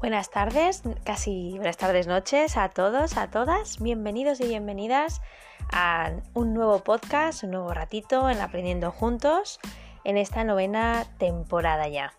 Buenas 0.00 0.30
tardes, 0.30 0.82
casi 1.02 1.54
buenas 1.56 1.76
tardes 1.76 2.06
noches 2.06 2.56
a 2.56 2.68
todos, 2.68 3.16
a 3.16 3.30
todas. 3.30 3.82
Bienvenidos 3.82 4.38
y 4.38 4.46
bienvenidas 4.46 5.20
a 5.72 6.12
un 6.34 6.54
nuevo 6.54 6.78
podcast, 6.84 7.42
un 7.42 7.50
nuevo 7.50 7.74
ratito 7.74 8.30
en 8.30 8.40
Aprendiendo 8.40 8.92
Juntos 8.92 9.58
en 10.04 10.16
esta 10.16 10.44
novena 10.44 11.04
temporada 11.18 11.88
ya. 11.88 12.12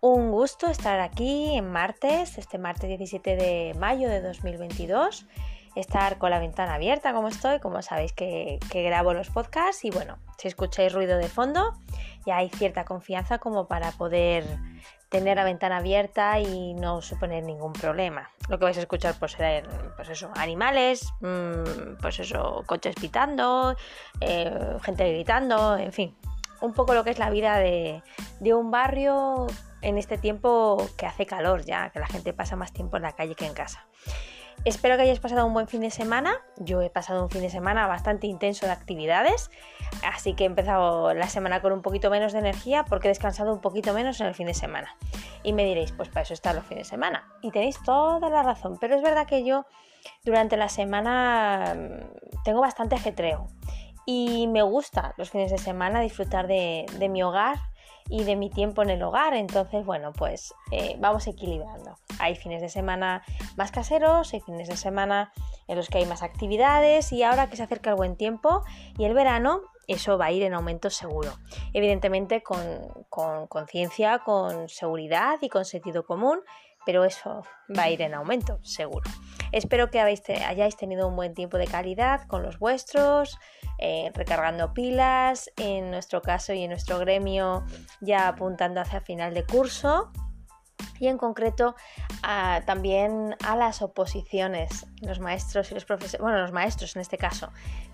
Un 0.00 0.32
gusto 0.32 0.66
estar 0.66 0.98
aquí 0.98 1.56
en 1.56 1.70
martes, 1.70 2.38
este 2.38 2.58
martes 2.58 2.88
17 2.88 3.36
de 3.36 3.74
mayo 3.78 4.08
de 4.08 4.20
2022 4.20 5.24
estar 5.76 6.18
con 6.18 6.30
la 6.30 6.40
ventana 6.40 6.74
abierta 6.74 7.14
como 7.14 7.28
estoy, 7.28 7.60
como 7.60 7.82
sabéis 7.82 8.12
que, 8.12 8.58
grabo 8.72 9.14
los 9.14 9.30
podcasts 9.30 9.84
y 9.84 9.90
bueno, 9.90 10.18
si 10.38 10.48
escucháis 10.48 10.92
ruido 10.92 11.18
de 11.18 11.28
fondo 11.28 11.72
ya 12.26 12.38
hay 12.38 12.50
cierta 12.50 12.84
confianza 12.84 13.38
como 13.38 13.68
para 13.68 13.92
poder 13.92 14.44
tener 15.12 15.36
la 15.36 15.44
ventana 15.44 15.76
abierta 15.76 16.40
y 16.40 16.72
no 16.72 17.02
suponer 17.02 17.44
ningún 17.44 17.74
problema. 17.74 18.30
Lo 18.48 18.58
que 18.58 18.64
vais 18.64 18.78
a 18.78 18.80
escuchar 18.80 19.14
pues 19.18 19.32
serán 19.32 19.64
pues 19.94 20.08
eso, 20.08 20.30
animales, 20.34 21.12
mmm, 21.20 22.00
pues 22.00 22.18
eso, 22.18 22.64
coches 22.66 22.94
pitando, 22.98 23.76
eh, 24.20 24.76
gente 24.82 25.06
gritando, 25.12 25.76
en 25.76 25.92
fin, 25.92 26.16
un 26.62 26.72
poco 26.72 26.94
lo 26.94 27.04
que 27.04 27.10
es 27.10 27.18
la 27.18 27.28
vida 27.28 27.58
de, 27.58 28.02
de 28.40 28.54
un 28.54 28.70
barrio 28.70 29.46
en 29.82 29.98
este 29.98 30.16
tiempo 30.16 30.88
que 30.96 31.04
hace 31.04 31.26
calor 31.26 31.62
ya, 31.62 31.90
que 31.90 32.00
la 32.00 32.06
gente 32.06 32.32
pasa 32.32 32.56
más 32.56 32.72
tiempo 32.72 32.96
en 32.96 33.02
la 33.02 33.12
calle 33.12 33.34
que 33.34 33.44
en 33.44 33.52
casa. 33.52 33.86
Espero 34.64 34.96
que 34.96 35.02
hayáis 35.02 35.18
pasado 35.18 35.44
un 35.44 35.52
buen 35.54 35.66
fin 35.66 35.80
de 35.80 35.90
semana. 35.90 36.36
Yo 36.56 36.82
he 36.82 36.90
pasado 36.90 37.24
un 37.24 37.30
fin 37.30 37.42
de 37.42 37.50
semana 37.50 37.88
bastante 37.88 38.28
intenso 38.28 38.64
de 38.64 38.72
actividades, 38.72 39.50
así 40.06 40.34
que 40.34 40.44
he 40.44 40.46
empezado 40.46 41.12
la 41.14 41.28
semana 41.28 41.60
con 41.60 41.72
un 41.72 41.82
poquito 41.82 42.10
menos 42.10 42.32
de 42.32 42.38
energía 42.38 42.84
porque 42.84 43.08
he 43.08 43.10
descansado 43.10 43.52
un 43.52 43.60
poquito 43.60 43.92
menos 43.92 44.20
en 44.20 44.28
el 44.28 44.34
fin 44.34 44.46
de 44.46 44.54
semana. 44.54 44.94
Y 45.42 45.52
me 45.52 45.64
diréis, 45.64 45.90
pues 45.90 46.08
para 46.10 46.22
eso 46.22 46.34
están 46.34 46.54
los 46.54 46.64
fines 46.64 46.86
de 46.86 46.90
semana. 46.90 47.26
Y 47.42 47.50
tenéis 47.50 47.82
toda 47.82 48.30
la 48.30 48.44
razón, 48.44 48.78
pero 48.80 48.94
es 48.94 49.02
verdad 49.02 49.26
que 49.26 49.44
yo 49.44 49.66
durante 50.24 50.56
la 50.56 50.68
semana 50.68 51.74
mm, 51.76 52.42
tengo 52.44 52.60
bastante 52.60 52.94
ajetreo 52.94 53.48
y 54.06 54.46
me 54.48 54.62
gusta 54.62 55.14
los 55.16 55.30
fines 55.30 55.50
de 55.50 55.58
semana 55.58 56.00
disfrutar 56.00 56.46
de, 56.46 56.86
mi 57.10 57.22
hogar 57.22 57.58
y 58.08 58.24
de 58.24 58.36
mi 58.36 58.50
tiempo 58.50 58.82
en 58.82 58.90
el 58.90 59.02
hogar. 59.02 59.34
Entonces, 59.34 59.84
bueno, 59.84 60.12
pues 60.12 60.54
eh, 60.70 60.96
vamos 60.98 61.26
equilibrando. 61.26 61.96
Hay 62.18 62.34
fines 62.34 62.60
de 62.60 62.68
semana 62.68 63.22
más 63.56 63.70
caseros, 63.70 64.32
hay 64.32 64.40
fines 64.40 64.68
de 64.68 64.76
semana 64.76 65.32
en 65.68 65.76
los 65.76 65.88
que 65.88 65.98
hay 65.98 66.06
más 66.06 66.22
actividades 66.22 67.12
y 67.12 67.22
ahora 67.22 67.48
que 67.48 67.56
se 67.56 67.62
acerca 67.62 67.90
el 67.90 67.96
buen 67.96 68.16
tiempo 68.16 68.62
y 68.98 69.04
el 69.04 69.14
verano, 69.14 69.62
eso 69.86 70.18
va 70.18 70.26
a 70.26 70.32
ir 70.32 70.42
en 70.42 70.54
aumento 70.54 70.90
seguro. 70.90 71.32
Evidentemente 71.72 72.42
con 72.42 73.46
conciencia, 73.48 74.20
con, 74.20 74.68
seguridad 74.68 75.38
y 75.40 75.48
con 75.48 75.64
sentido 75.64 76.04
común, 76.04 76.40
pero 76.84 77.04
eso 77.04 77.42
va 77.76 77.84
a 77.84 77.90
ir 77.90 78.02
en 78.02 78.14
aumento 78.14 78.58
seguro. 78.62 79.10
Espero 79.52 79.90
que 79.90 80.00
hayáis 80.00 80.76
tenido 80.76 81.08
un 81.08 81.16
buen 81.16 81.34
tiempo 81.34 81.58
de 81.58 81.66
calidad 81.66 82.26
con 82.26 82.42
los 82.42 82.58
vuestros, 82.58 83.38
eh, 83.78 84.10
recargando 84.14 84.72
pilas, 84.72 85.50
en 85.56 85.90
nuestro 85.90 86.22
caso 86.22 86.52
y 86.52 86.62
en 86.62 86.70
nuestro 86.70 86.98
gremio 86.98 87.64
ya 88.00 88.28
apuntando 88.28 88.80
hacia 88.80 89.00
final 89.00 89.34
de 89.34 89.44
curso 89.44 90.10
y 90.98 91.08
en 91.08 91.18
concreto 91.18 91.74
también 92.64 93.36
a 93.44 93.56
las 93.56 93.82
oposiciones. 93.82 94.86
Los 95.00 95.18
maestros 95.18 95.70
y 95.70 95.74
los 95.74 95.84
profesores, 95.84 96.20
bueno, 96.20 96.38
los 96.38 96.52
maestros 96.52 96.94
en 96.94 97.02
este 97.02 97.18
caso, 97.18 97.50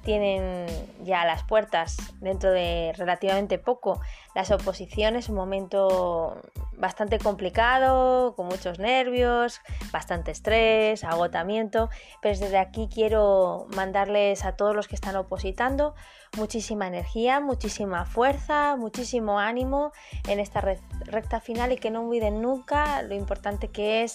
tienen 0.09 0.65
ya 1.05 1.27
las 1.27 1.43
puertas 1.43 1.99
dentro 2.23 2.51
de 2.51 2.95
relativamente 2.97 3.59
poco. 3.59 4.01
Las 4.35 4.51
oposiciones, 4.51 5.29
un 5.29 5.35
momento 5.35 6.41
bastante 6.79 7.19
complicado, 7.19 8.35
con 8.35 8.47
muchos 8.47 8.79
nervios, 8.79 9.61
bastante 9.93 10.31
estrés, 10.31 11.05
agotamiento, 11.05 11.91
pero 12.23 12.39
desde 12.39 12.57
aquí 12.57 12.89
quiero 12.91 13.67
mandarles 13.77 14.47
a 14.47 14.53
todos 14.57 14.75
los 14.75 14.89
que 14.89 14.95
están 14.95 15.15
opositando 15.15 15.95
muchísima 16.39 16.87
energía, 16.87 17.41
muchísima 17.41 18.07
fuerza, 18.07 18.77
muchísimo 18.77 19.39
ánimo 19.39 19.93
en 20.27 20.41
esta 20.41 20.63
recta 21.05 21.41
final 21.41 21.73
y 21.73 21.77
que 21.77 21.91
no 21.91 22.01
olviden 22.01 22.41
nunca 22.41 23.03
lo 23.03 23.15
importante 23.15 23.69
que 23.69 24.05
es 24.05 24.15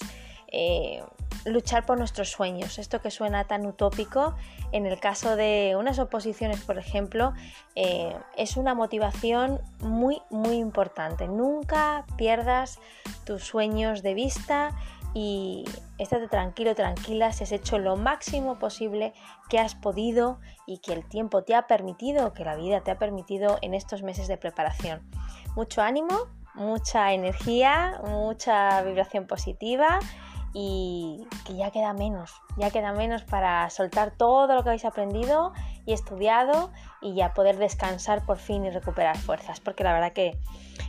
eh, 0.55 1.03
luchar 1.45 1.85
por 1.85 1.97
nuestros 1.97 2.29
sueños. 2.29 2.79
Esto 2.79 3.01
que 3.01 3.11
suena 3.11 3.45
tan 3.45 3.65
utópico, 3.65 4.35
en 4.71 4.85
el 4.85 4.99
caso 4.99 5.35
de 5.35 5.75
unas 5.77 5.99
oposiciones, 5.99 6.61
por 6.61 6.77
ejemplo, 6.77 7.33
eh, 7.75 8.15
es 8.37 8.57
una 8.57 8.73
motivación 8.73 9.59
muy, 9.79 10.21
muy 10.29 10.55
importante. 10.55 11.27
Nunca 11.27 12.05
pierdas 12.17 12.79
tus 13.25 13.43
sueños 13.43 14.03
de 14.03 14.13
vista 14.13 14.71
y 15.13 15.65
estate 15.99 16.27
tranquilo, 16.27 16.73
tranquila, 16.73 17.31
si 17.31 17.43
has 17.43 17.51
hecho 17.51 17.77
lo 17.77 17.95
máximo 17.95 18.57
posible 18.57 19.13
que 19.49 19.59
has 19.59 19.75
podido 19.75 20.39
y 20.65 20.79
que 20.79 20.93
el 20.93 21.07
tiempo 21.07 21.43
te 21.43 21.53
ha 21.55 21.67
permitido, 21.67 22.33
que 22.33 22.43
la 22.43 22.55
vida 22.55 22.81
te 22.81 22.91
ha 22.91 22.97
permitido 22.97 23.59
en 23.61 23.73
estos 23.73 24.01
meses 24.01 24.27
de 24.27 24.37
preparación. 24.37 25.07
Mucho 25.55 25.81
ánimo, 25.81 26.27
mucha 26.55 27.13
energía, 27.13 28.01
mucha 28.03 28.81
vibración 28.81 29.27
positiva 29.27 29.99
y 30.53 31.27
que 31.45 31.55
ya 31.55 31.71
queda 31.71 31.93
menos, 31.93 32.31
ya 32.57 32.69
queda 32.69 32.93
menos 32.93 33.23
para 33.23 33.69
soltar 33.71 34.11
todo 34.11 34.53
lo 34.53 34.63
que 34.63 34.69
habéis 34.69 34.85
aprendido 34.85 35.51
y 35.85 35.93
estudiado 35.93 36.71
y 37.01 37.15
ya 37.15 37.33
poder 37.33 37.57
descansar 37.57 38.25
por 38.25 38.37
fin 38.37 38.63
y 38.65 38.69
recuperar 38.69 39.17
fuerzas, 39.17 39.59
porque 39.59 39.83
la 39.83 39.93
verdad 39.93 40.13
que 40.13 40.37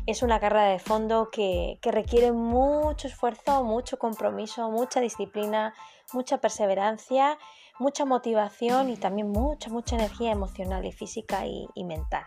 es 0.06 0.22
una 0.22 0.38
carrera 0.38 0.66
de 0.66 0.78
fondo 0.78 1.30
que, 1.30 1.78
requiere 1.82 2.32
mucho 2.32 3.08
esfuerzo, 3.08 3.64
mucho 3.64 3.98
compromiso, 3.98 4.70
mucha 4.70 5.00
disciplina, 5.00 5.74
mucha 6.12 6.38
perseverancia, 6.38 7.38
mucha 7.78 8.04
motivación 8.04 8.90
y 8.90 8.96
también 8.96 9.30
mucha, 9.30 9.70
mucha 9.70 9.96
energía 9.96 10.32
emocional 10.32 10.84
y 10.84 10.92
física 10.92 11.46
y 11.46 11.84
mental. 11.84 12.24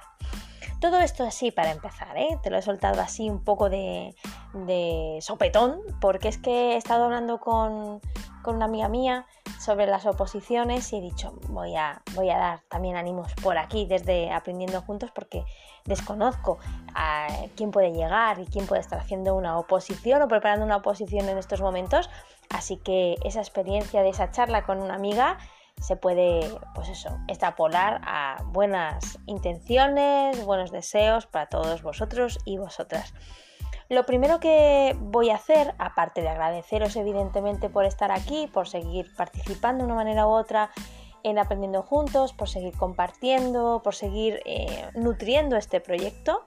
Todo 0.80 1.00
esto 1.00 1.24
así 1.24 1.52
para 1.52 1.72
empezar, 1.72 2.16
¿eh? 2.18 2.38
te 2.44 2.52
lo 2.52 2.58
he 2.58 2.62
soltado 2.62 3.02
así 3.02 3.30
un 3.32 3.44
poco 3.44 3.68
de, 3.68 4.14
sopetón, 5.22 5.82
porque 6.00 6.28
es 6.28 6.38
que 6.38 6.74
he 6.74 6.78
estado 6.78 7.06
hablando 7.06 7.40
con, 7.40 8.00
una 8.46 8.64
amiga 8.64 8.88
mía 8.88 9.26
sobre 9.60 9.88
las 9.88 10.06
oposiciones 10.06 10.94
y 10.94 10.98
he 10.98 11.02
dicho, 11.02 11.34
voy 11.50 11.76
a, 11.76 12.02
voy 12.16 12.30
a 12.30 12.38
dar 12.38 12.62
también 12.70 12.96
ánimos 12.96 13.34
por 13.44 13.58
aquí 13.58 13.86
desde 13.86 14.32
Aprendiendo 14.32 14.82
Juntos 14.84 15.12
porque 15.14 15.44
desconozco 15.84 16.58
a 16.96 17.28
quién 17.58 17.72
puede 17.72 17.92
llegar 17.92 18.40
y 18.40 18.46
quién 18.46 18.66
puede 18.66 18.80
estar 18.80 19.00
haciendo 19.00 19.36
una 19.36 19.60
oposición 19.60 20.22
o 20.22 20.30
preparando 20.30 20.66
una 20.66 20.78
oposición 20.78 21.28
en 21.28 21.38
estos 21.38 21.60
momentos. 21.60 22.10
Así 22.50 22.78
que 22.78 23.16
esa 23.26 23.42
experiencia 23.42 24.02
de 24.02 24.10
esa 24.10 24.32
charla 24.32 24.64
con 24.64 24.82
una 24.82 24.96
amiga 24.96 25.38
se 25.82 25.96
puede, 25.96 26.50
pues 26.76 26.90
eso, 26.90 27.18
extrapolar 27.28 28.02
a 28.04 28.44
buenas 28.48 29.20
intenciones, 29.26 30.44
buenos 30.46 30.72
deseos 30.72 31.28
para 31.28 31.48
todos 31.48 31.84
vosotros 31.84 32.40
y 32.46 32.58
vosotras. 32.58 33.14
Lo 33.90 34.06
primero 34.06 34.40
que 34.40 34.98
voy 35.00 35.30
a 35.30 35.36
hacer, 35.36 35.74
aparte 35.78 36.22
de 36.22 36.28
agradeceros 36.30 36.96
evidentemente 36.98 37.70
por 37.70 37.86
estar 37.86 38.12
aquí, 38.12 38.48
por 38.48 38.68
seguir 38.68 39.16
participando 39.16 39.84
de 39.84 39.86
una 39.86 39.96
manera 39.96 40.28
u 40.28 40.32
otra 40.32 40.72
en 41.24 41.40
Aprendiendo 41.40 41.84
Juntos, 41.84 42.34
por 42.34 42.50
seguir 42.50 42.76
compartiendo, 42.76 43.82
por 43.84 43.96
seguir 43.96 44.42
eh, 44.46 44.90
nutriendo 44.94 45.56
este 45.56 45.80
proyecto, 45.80 46.46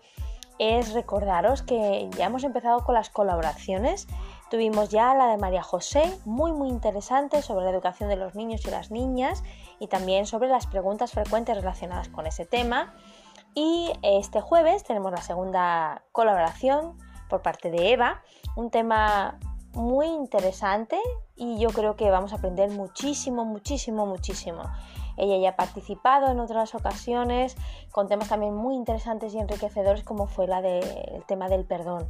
es 0.59 0.93
recordaros 0.93 1.63
que 1.63 2.11
ya 2.17 2.27
hemos 2.27 2.45
empezado 2.45 2.85
con 2.85 2.95
las 2.95 3.09
colaboraciones 3.09 4.07
Tuvimos 4.51 4.89
ya 4.89 5.15
la 5.15 5.29
de 5.29 5.37
María 5.37 5.63
José, 5.63 6.19
muy 6.25 6.53
muy 6.53 6.69
interesante 6.69 7.41
sobre 7.41 7.65
la 7.65 7.71
educación 7.71 8.09
de 8.09 8.17
los 8.17 8.35
niños 8.35 8.67
y 8.67 8.71
las 8.73 8.91
niñas 8.91 9.45
y 9.79 9.87
también 9.87 10.27
sobre 10.27 10.49
las 10.49 10.67
preguntas 10.67 11.13
frecuentes 11.13 11.55
relacionadas 11.55 12.09
con 12.09 12.27
ese 12.27 12.47
tema. 12.47 12.93
Y 13.55 13.93
este 14.03 14.41
jueves 14.41 14.83
tenemos 14.83 15.13
la 15.13 15.23
segunda 15.23 16.03
colaboración 16.11 16.99
por 17.29 17.43
parte 17.43 17.71
de 17.71 17.93
Eva, 17.93 18.23
un 18.57 18.71
tema 18.71 19.39
muy 19.73 20.09
interesante 20.09 20.99
y 21.37 21.61
yo 21.61 21.69
creo 21.69 21.95
que 21.95 22.11
vamos 22.11 22.33
a 22.33 22.37
aprender 22.37 22.71
muchísimo, 22.71 23.45
muchísimo, 23.45 24.05
muchísimo. 24.05 24.65
Ella 25.17 25.37
ya 25.37 25.51
ha 25.51 25.57
participado 25.57 26.29
en 26.33 26.41
otras 26.41 26.75
ocasiones 26.75 27.57
con 27.93 28.09
temas 28.09 28.29
también 28.29 28.57
muy 28.57 28.75
interesantes 28.75 29.33
y 29.33 29.39
enriquecedores 29.39 30.03
como 30.03 30.27
fue 30.27 30.49
la 30.49 30.61
del 30.61 31.23
tema 31.29 31.49
del 31.49 31.65
perdón. 31.65 32.09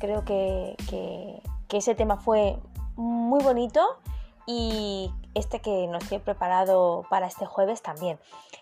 Creo 0.00 0.24
que 0.24 0.74
que 1.68 1.78
ese 1.78 1.94
tema 1.94 2.16
fue 2.16 2.58
muy 2.96 3.42
bonito 3.42 3.80
y 4.46 5.10
este 5.34 5.60
que 5.60 5.86
nos 5.88 6.10
he 6.10 6.20
preparado 6.20 7.04
para 7.10 7.26
este 7.26 7.46
jueves 7.46 7.82
también. 7.82 8.18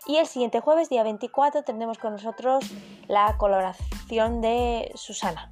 Y 0.07 0.17
el 0.17 0.27
siguiente 0.27 0.59
jueves, 0.59 0.89
día 0.89 1.03
24, 1.03 1.63
tendremos 1.63 1.97
con 1.97 2.13
nosotros 2.13 2.65
la 3.07 3.37
colaboración 3.37 4.41
de 4.41 4.91
Susana, 4.95 5.51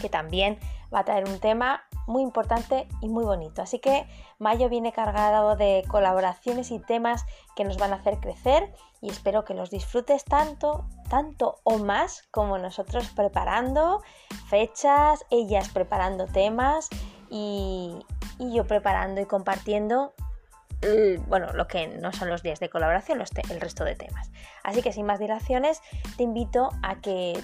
que 0.00 0.08
también 0.08 0.58
va 0.92 1.00
a 1.00 1.04
traer 1.04 1.28
un 1.28 1.38
tema 1.38 1.84
muy 2.06 2.22
importante 2.22 2.88
y 3.00 3.08
muy 3.08 3.24
bonito. 3.24 3.62
Así 3.62 3.78
que 3.78 4.06
mayo 4.38 4.68
viene 4.68 4.92
cargado 4.92 5.56
de 5.56 5.84
colaboraciones 5.88 6.70
y 6.70 6.78
temas 6.78 7.24
que 7.54 7.64
nos 7.64 7.76
van 7.76 7.92
a 7.92 7.96
hacer 7.96 8.18
crecer 8.18 8.72
y 9.00 9.10
espero 9.10 9.44
que 9.44 9.54
los 9.54 9.70
disfrutes 9.70 10.24
tanto, 10.24 10.86
tanto 11.08 11.60
o 11.64 11.78
más 11.78 12.22
como 12.30 12.58
nosotros 12.58 13.08
preparando 13.14 14.02
fechas, 14.48 15.24
ellas 15.30 15.68
preparando 15.68 16.26
temas 16.26 16.88
y, 17.30 18.04
yo 18.38 18.66
preparando 18.66 19.20
y 19.20 19.26
compartiendo 19.26 20.14
bueno, 21.26 21.52
lo 21.54 21.66
que 21.66 21.88
no 21.88 22.12
son 22.12 22.28
los 22.28 22.44
días 22.44 22.60
de 22.60 22.70
colaboración, 22.70 23.20
el 23.20 23.60
resto 23.60 23.84
de 23.84 23.96
temas. 23.96 24.30
Así 24.62 24.80
que 24.80 24.92
sin 24.92 25.06
más 25.06 25.18
dilaciones, 25.18 25.80
te 26.16 26.22
invito 26.22 26.70
a 26.84 27.00
que 27.00 27.38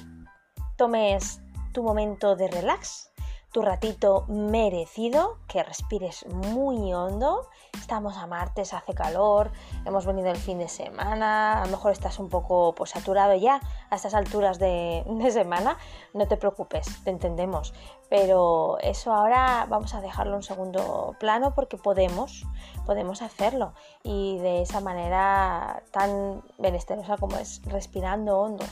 tomes 0.77 1.41
tu 1.73 1.83
momento 1.83 2.37
de 2.37 2.49
relax, 2.49 3.11
tu 3.55 3.63
ratito 3.63 4.25
merecido, 4.27 5.39
que 5.47 5.63
respires 5.63 6.27
muy 6.27 6.93
hondo. 6.93 7.49
Estamos 7.73 8.17
a 8.17 8.27
martes, 8.27 8.75
hace 8.75 8.95
calor, 8.95 9.53
hemos 9.85 10.05
venido 10.07 10.29
el 10.29 10.37
fin 10.37 10.59
de 10.59 10.69
semana, 10.69 11.63
a 11.63 11.65
lo 11.65 11.71
mejor 11.71 11.93
estás 11.93 12.19
un 12.19 12.29
poco 12.29 12.75
pues, 12.75 12.91
saturado 12.91 13.33
ya 13.37 13.61
a 13.91 13.95
estas 13.95 14.15
alturas 14.15 14.59
de, 14.59 15.05
de 15.07 15.31
semana. 15.31 15.79
No 16.15 16.27
te 16.27 16.37
preocupes, 16.37 17.05
te 17.05 17.11
entendemos. 17.11 17.75
Pero 18.11 18.79
eso 18.81 19.15
ahora 19.15 19.67
vamos 19.69 19.95
a 19.95 20.01
dejarlo 20.01 20.35
en 20.35 20.43
segundo 20.43 21.15
plano 21.21 21.55
porque 21.55 21.77
podemos, 21.77 22.45
podemos 22.85 23.23
hacerlo. 23.23 23.73
Y 24.03 24.39
de 24.39 24.63
esa 24.63 24.81
manera 24.81 25.85
tan 25.93 26.43
benesterosa 26.59 27.19
como 27.19 27.37
es 27.37 27.63
respirando 27.67 28.37
hondo 28.37 28.65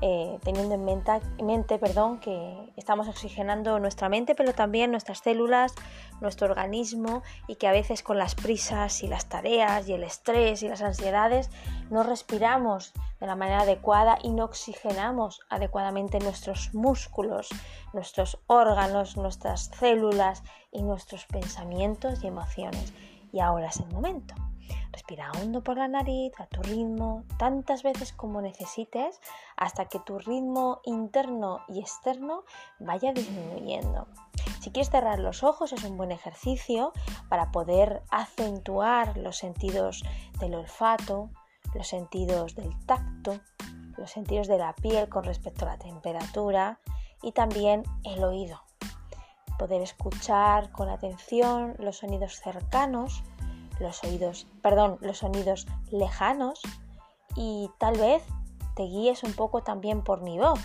eh, 0.00 0.38
teniendo 0.44 0.74
en 0.74 1.46
mente, 1.46 1.78
perdón, 1.78 2.20
que 2.20 2.72
estamos 2.76 3.08
oxigenando 3.08 3.78
nuestra 3.78 4.08
mente, 4.08 4.34
pero 4.34 4.52
también 4.52 4.90
nuestras 4.90 5.18
células, 5.18 5.74
nuestro 6.20 6.46
organismo 6.46 7.22
y 7.46 7.56
que 7.56 7.66
a 7.66 7.72
veces 7.72 8.02
con 8.02 8.18
las 8.18 8.34
prisas 8.34 9.02
y 9.02 9.08
las 9.08 9.28
tareas 9.28 9.88
y 9.88 9.92
el 9.92 10.04
estrés 10.04 10.62
y 10.62 10.68
las 10.68 10.82
ansiedades 10.82 11.50
no 11.90 12.02
respiramos 12.02 12.92
de 13.20 13.26
la 13.26 13.36
manera 13.36 13.62
adecuada 13.62 14.18
y 14.22 14.30
no 14.30 14.44
oxigenamos 14.44 15.40
adecuadamente 15.50 16.18
nuestros 16.20 16.72
músculos, 16.74 17.48
nuestros 17.92 18.38
órganos, 18.46 19.16
nuestras 19.16 19.70
células 19.78 20.42
y 20.70 20.82
nuestros 20.82 21.26
pensamientos 21.26 22.22
y 22.22 22.28
emociones. 22.28 22.92
Y 23.32 23.40
ahora 23.40 23.68
es 23.68 23.78
el 23.80 23.88
momento. 23.88 24.34
Respira 24.92 25.30
hondo 25.32 25.62
por 25.62 25.76
la 25.76 25.88
nariz, 25.88 26.32
a 26.38 26.46
tu 26.46 26.62
ritmo, 26.62 27.24
tantas 27.38 27.82
veces 27.82 28.12
como 28.12 28.42
necesites, 28.42 29.20
hasta 29.56 29.86
que 29.86 30.00
tu 30.00 30.18
ritmo 30.18 30.80
interno 30.84 31.60
y 31.68 31.80
externo 31.80 32.44
vaya 32.78 33.12
disminuyendo. 33.12 34.06
Si 34.60 34.70
quieres 34.70 34.90
cerrar 34.90 35.18
los 35.18 35.42
ojos 35.42 35.72
es 35.72 35.84
un 35.84 35.96
buen 35.96 36.10
ejercicio 36.10 36.92
para 37.28 37.50
poder 37.52 38.02
acentuar 38.10 39.16
los 39.16 39.36
sentidos 39.38 40.04
del 40.40 40.54
olfato, 40.54 41.30
los 41.74 41.86
sentidos 41.88 42.54
del 42.54 42.74
tacto, 42.86 43.40
los 43.96 44.10
sentidos 44.10 44.46
de 44.46 44.58
la 44.58 44.74
piel 44.74 45.08
con 45.08 45.24
respecto 45.24 45.64
a 45.64 45.70
la 45.70 45.78
temperatura 45.78 46.80
y 47.22 47.32
también 47.32 47.82
el 48.04 48.22
oído. 48.24 48.62
Poder 49.58 49.82
escuchar 49.82 50.70
con 50.70 50.88
atención 50.88 51.74
los 51.78 51.98
sonidos 51.98 52.40
cercanos 52.40 53.24
los 53.80 54.02
oídos, 54.04 54.46
perdón, 54.62 54.98
los 55.00 55.18
sonidos 55.18 55.66
lejanos 55.90 56.60
y 57.36 57.70
tal 57.78 57.96
vez 57.98 58.22
te 58.74 58.84
guíes 58.84 59.22
un 59.22 59.32
poco 59.32 59.62
también 59.62 60.02
por 60.02 60.22
mi 60.22 60.38
voz 60.38 60.60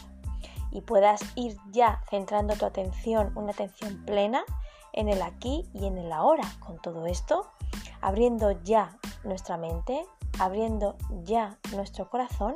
y 0.71 0.81
puedas 0.81 1.21
ir 1.35 1.57
ya 1.71 2.01
centrando 2.09 2.55
tu 2.55 2.65
atención, 2.65 3.31
una 3.35 3.51
atención 3.51 4.03
plena 4.05 4.43
en 4.91 5.07
el 5.07 5.21
aquí 5.21 5.69
y 5.73 5.85
en 5.85 5.97
el 5.97 6.11
ahora. 6.11 6.43
Con 6.59 6.81
todo 6.81 7.05
esto, 7.05 7.47
abriendo 8.01 8.51
ya 8.63 8.97
nuestra 9.23 9.57
mente, 9.57 10.05
abriendo 10.39 10.95
ya 11.23 11.57
nuestro 11.73 12.09
corazón 12.09 12.55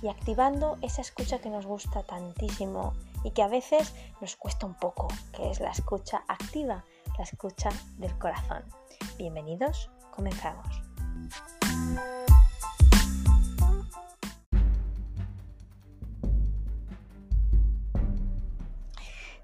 y 0.00 0.08
activando 0.08 0.76
esa 0.82 1.00
escucha 1.00 1.40
que 1.40 1.50
nos 1.50 1.66
gusta 1.66 2.02
tantísimo 2.04 2.92
y 3.24 3.32
que 3.32 3.42
a 3.42 3.48
veces 3.48 3.94
nos 4.20 4.36
cuesta 4.36 4.66
un 4.66 4.74
poco, 4.74 5.08
que 5.32 5.50
es 5.50 5.58
la 5.60 5.70
escucha 5.70 6.22
activa, 6.28 6.84
la 7.18 7.24
escucha 7.24 7.70
del 7.98 8.16
corazón. 8.18 8.62
Bienvenidos 9.18 9.90
Comenzamos. 10.16 10.66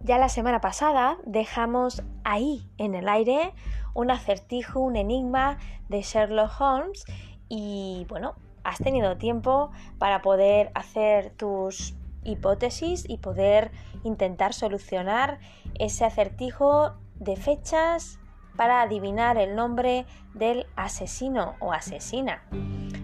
Ya 0.01 0.19
la 0.19 0.29
semana 0.29 0.61
pasada 0.61 1.19
dejamos 1.25 2.03
ahí 2.25 2.69
en 2.77 2.97
el 2.97 3.09
aire 3.09 3.55
un 3.95 4.11
acertijo, 4.11 4.81
un 4.81 4.97
enigma 4.97 5.59
de 5.89 6.03
Sherlock 6.03 6.61
Holmes 6.61 7.05
y 7.49 8.07
bueno, 8.09 8.35
has 8.65 8.79
tenido 8.79 9.17
tiempo 9.17 9.71
para 9.99 10.23
poder 10.23 10.73
hacer 10.75 11.31
tus 11.31 11.95
hipótesis 12.25 13.05
y 13.09 13.19
poder 13.19 13.71
intentar 14.05 14.55
solucionar 14.55 15.39
ese 15.79 16.05
acertijo 16.05 16.95
de 17.17 17.37
fechas, 17.37 18.19
para 18.57 18.83
adivinar 18.83 19.39
el 19.39 19.55
nombre 19.55 20.07
del 20.35 20.67
asesino 20.77 21.55
o 21.61 21.73
asesina. 21.73 22.43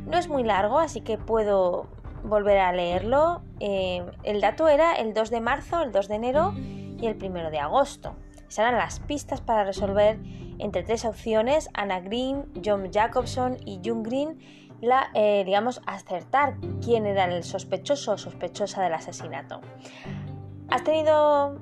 No 0.07 0.19
es 0.19 0.29
muy 0.29 0.43
largo, 0.43 0.79
así 0.79 1.01
que 1.01 1.19
puedo 1.19 1.87
volver 2.25 2.59
a 2.59 2.73
leerlo. 2.73 3.43
Eh, 3.61 4.05
el 4.25 4.41
dato 4.41 4.69
era 4.69 4.95
el 4.95 5.15
2 5.15 5.31
de 5.31 5.41
marzo, 5.41 5.83
el 5.83 5.93
2 5.93 6.09
de 6.09 6.15
enero 6.15 6.55
y 6.57 7.07
el 7.07 7.23
1 7.23 7.51
de 7.51 7.59
agosto. 7.59 8.17
Serán 8.49 8.77
las 8.77 9.01
pistas 9.01 9.41
para 9.41 9.65
resolver 9.65 10.19
entre 10.59 10.83
tres 10.83 11.05
opciones, 11.05 11.69
Anna 11.75 12.01
Green, 12.01 12.47
John 12.65 12.91
Jacobson 12.93 13.59
y 13.65 13.81
Jung 13.85 14.05
Green, 14.05 14.39
la, 14.81 15.11
eh, 15.15 15.43
digamos, 15.45 15.81
acertar 15.87 16.57
quién 16.83 17.07
era 17.07 17.25
el 17.25 17.45
sospechoso 17.45 18.13
o 18.13 18.19
sospechosa 18.19 18.83
del 18.83 18.95
asesinato. 18.95 19.61
¿Has 20.71 20.85
tenido, 20.85 21.61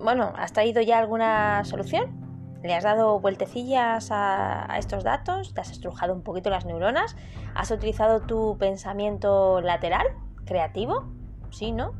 bueno, 0.00 0.32
has 0.36 0.52
traído 0.52 0.82
ya 0.82 0.98
alguna 0.98 1.64
solución? 1.64 2.25
¿Le 2.66 2.74
has 2.74 2.82
dado 2.82 3.20
vueltecillas 3.20 4.08
a, 4.10 4.66
estos 4.76 5.04
datos? 5.04 5.54
¿Te 5.54 5.60
has 5.60 5.70
estrujado 5.70 6.12
un 6.12 6.22
poquito 6.22 6.50
las 6.50 6.64
neuronas? 6.64 7.14
¿Has 7.54 7.70
utilizado 7.70 8.22
tu 8.22 8.58
pensamiento 8.58 9.60
lateral, 9.60 10.04
creativo? 10.46 11.04
¿Sí, 11.50 11.70
no? 11.70 11.92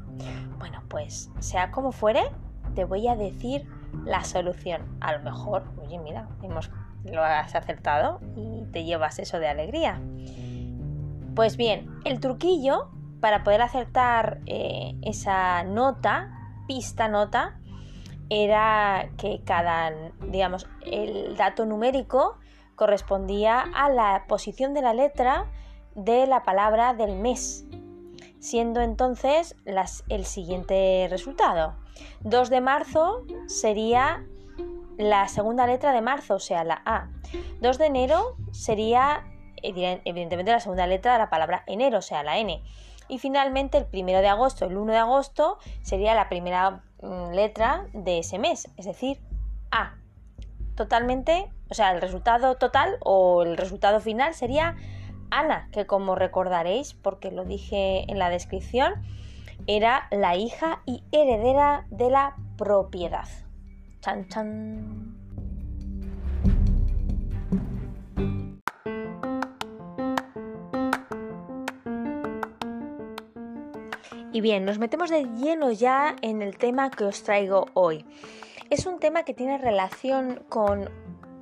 Bueno, 0.59 0.83
pues 0.89 1.31
sea 1.39 1.71
como 1.71 1.93
fuere, 1.93 2.25
te 2.75 2.85
voy 2.85 3.07
a 3.07 3.15
decir 3.15 3.69
la 4.05 4.25
solución. 4.25 4.83
A 5.01 5.13
lo 5.13 5.23
mejor, 5.23 5.63
oye, 5.81 6.01
mira, 6.01 6.29
hemos, 6.43 6.73
lo 7.05 7.23
has 7.23 7.55
acertado 7.55 8.21
y 8.35 8.65
te 8.73 8.83
llevas 8.83 9.21
eso 9.21 9.39
de 9.39 9.47
alegría. 9.47 10.01
Pues 11.37 11.57
bien, 11.57 12.01
el 12.05 12.19
truquillo 12.19 12.91
para 13.21 13.45
poder 13.45 13.63
acertar 13.63 14.41
eh, 14.47 14.97
esa 15.03 15.63
nota, 15.63 16.33
pista 16.67 17.07
nota, 17.07 17.61
era 18.31 19.09
que 19.19 19.41
cada, 19.45 19.93
digamos, 20.31 20.69
el 20.85 21.37
dato 21.37 21.65
numérico 21.67 22.39
correspondía 22.75 23.65
a 23.75 23.89
la 23.89 24.25
posición 24.29 24.75
de 24.75 24.83
la 24.83 24.95
letra 24.95 25.47
de 25.95 26.27
la 26.27 26.43
palabra 26.43 26.93
del 26.95 27.17
mes, 27.17 27.65
siendo 28.39 28.81
entonces 28.81 29.57
el 30.09 30.25
siguiente 30.27 31.07
resultado. 31.11 31.75
2 32.21 32.51
de 32.51 32.61
marzo 32.61 33.23
sería 33.47 34.25
la 34.99 35.29
segunda 35.29 35.67
letra 35.67 35.93
de 35.93 36.03
marzo, 36.03 36.35
o 36.35 36.41
sea, 36.41 36.65
la 36.65 36.83
A. 36.85 37.09
2 37.61 37.79
de 37.79 37.87
enero 37.87 38.37
sería 38.53 39.25
evidentemente 39.63 40.53
la 40.53 40.61
segunda 40.61 40.87
letra 40.87 41.15
de 41.15 41.19
la 41.19 41.31
palabra 41.31 41.65
enero, 41.67 41.99
o 41.99 42.03
sea, 42.03 42.23
la 42.23 42.39
N. 42.39 42.63
Y 43.09 43.19
finalmente 43.19 43.79
el 43.79 43.87
1 43.93 44.21
de 44.21 44.29
agosto, 44.29 44.67
el 44.67 44.77
1 44.77 44.93
de 44.93 44.99
agosto 44.99 45.59
sería 45.83 46.15
la 46.15 46.29
primera 46.29 46.83
letra 47.33 47.87
de 47.93 48.19
ese 48.19 48.39
mes, 48.39 48.69
es 48.77 48.87
decir, 48.87 49.21
A. 49.71 49.95
Totalmente, 50.75 51.51
o 51.71 51.75
sea, 51.75 51.93
el 51.93 52.01
resultado 52.01 52.57
total 52.57 52.97
o 53.01 53.43
el 53.43 53.57
resultado 53.57 54.01
final 54.01 54.35
sería 54.35 54.77
Ana, 55.31 55.69
que 55.73 55.87
como 55.87 56.15
recordaréis, 56.15 56.95
porque 56.95 57.31
lo 57.31 57.45
dije 57.45 58.11
en 58.11 58.19
la 58.19 58.31
descripción, 58.31 58.95
era 59.67 60.09
la 60.11 60.37
hija 60.37 60.83
y 60.87 61.03
heredera 61.13 61.87
de 61.91 62.11
la 62.11 62.37
propiedad. 62.57 63.29
Chan, 64.01 64.29
chan. 64.29 65.26
Y 74.37 74.43
bien, 74.43 74.67
nos 74.67 74.79
metemos 74.79 75.09
de 75.09 75.25
lleno 75.25 75.73
ya 75.73 76.15
en 76.21 76.43
el 76.43 76.59
tema 76.59 76.91
que 76.91 77.05
os 77.05 77.23
traigo 77.23 77.69
hoy. 77.73 78.05
Es 78.69 78.85
un 78.85 78.99
tema 78.99 79.23
que 79.23 79.33
tiene 79.33 79.57
relación 79.57 80.45
con 80.51 80.91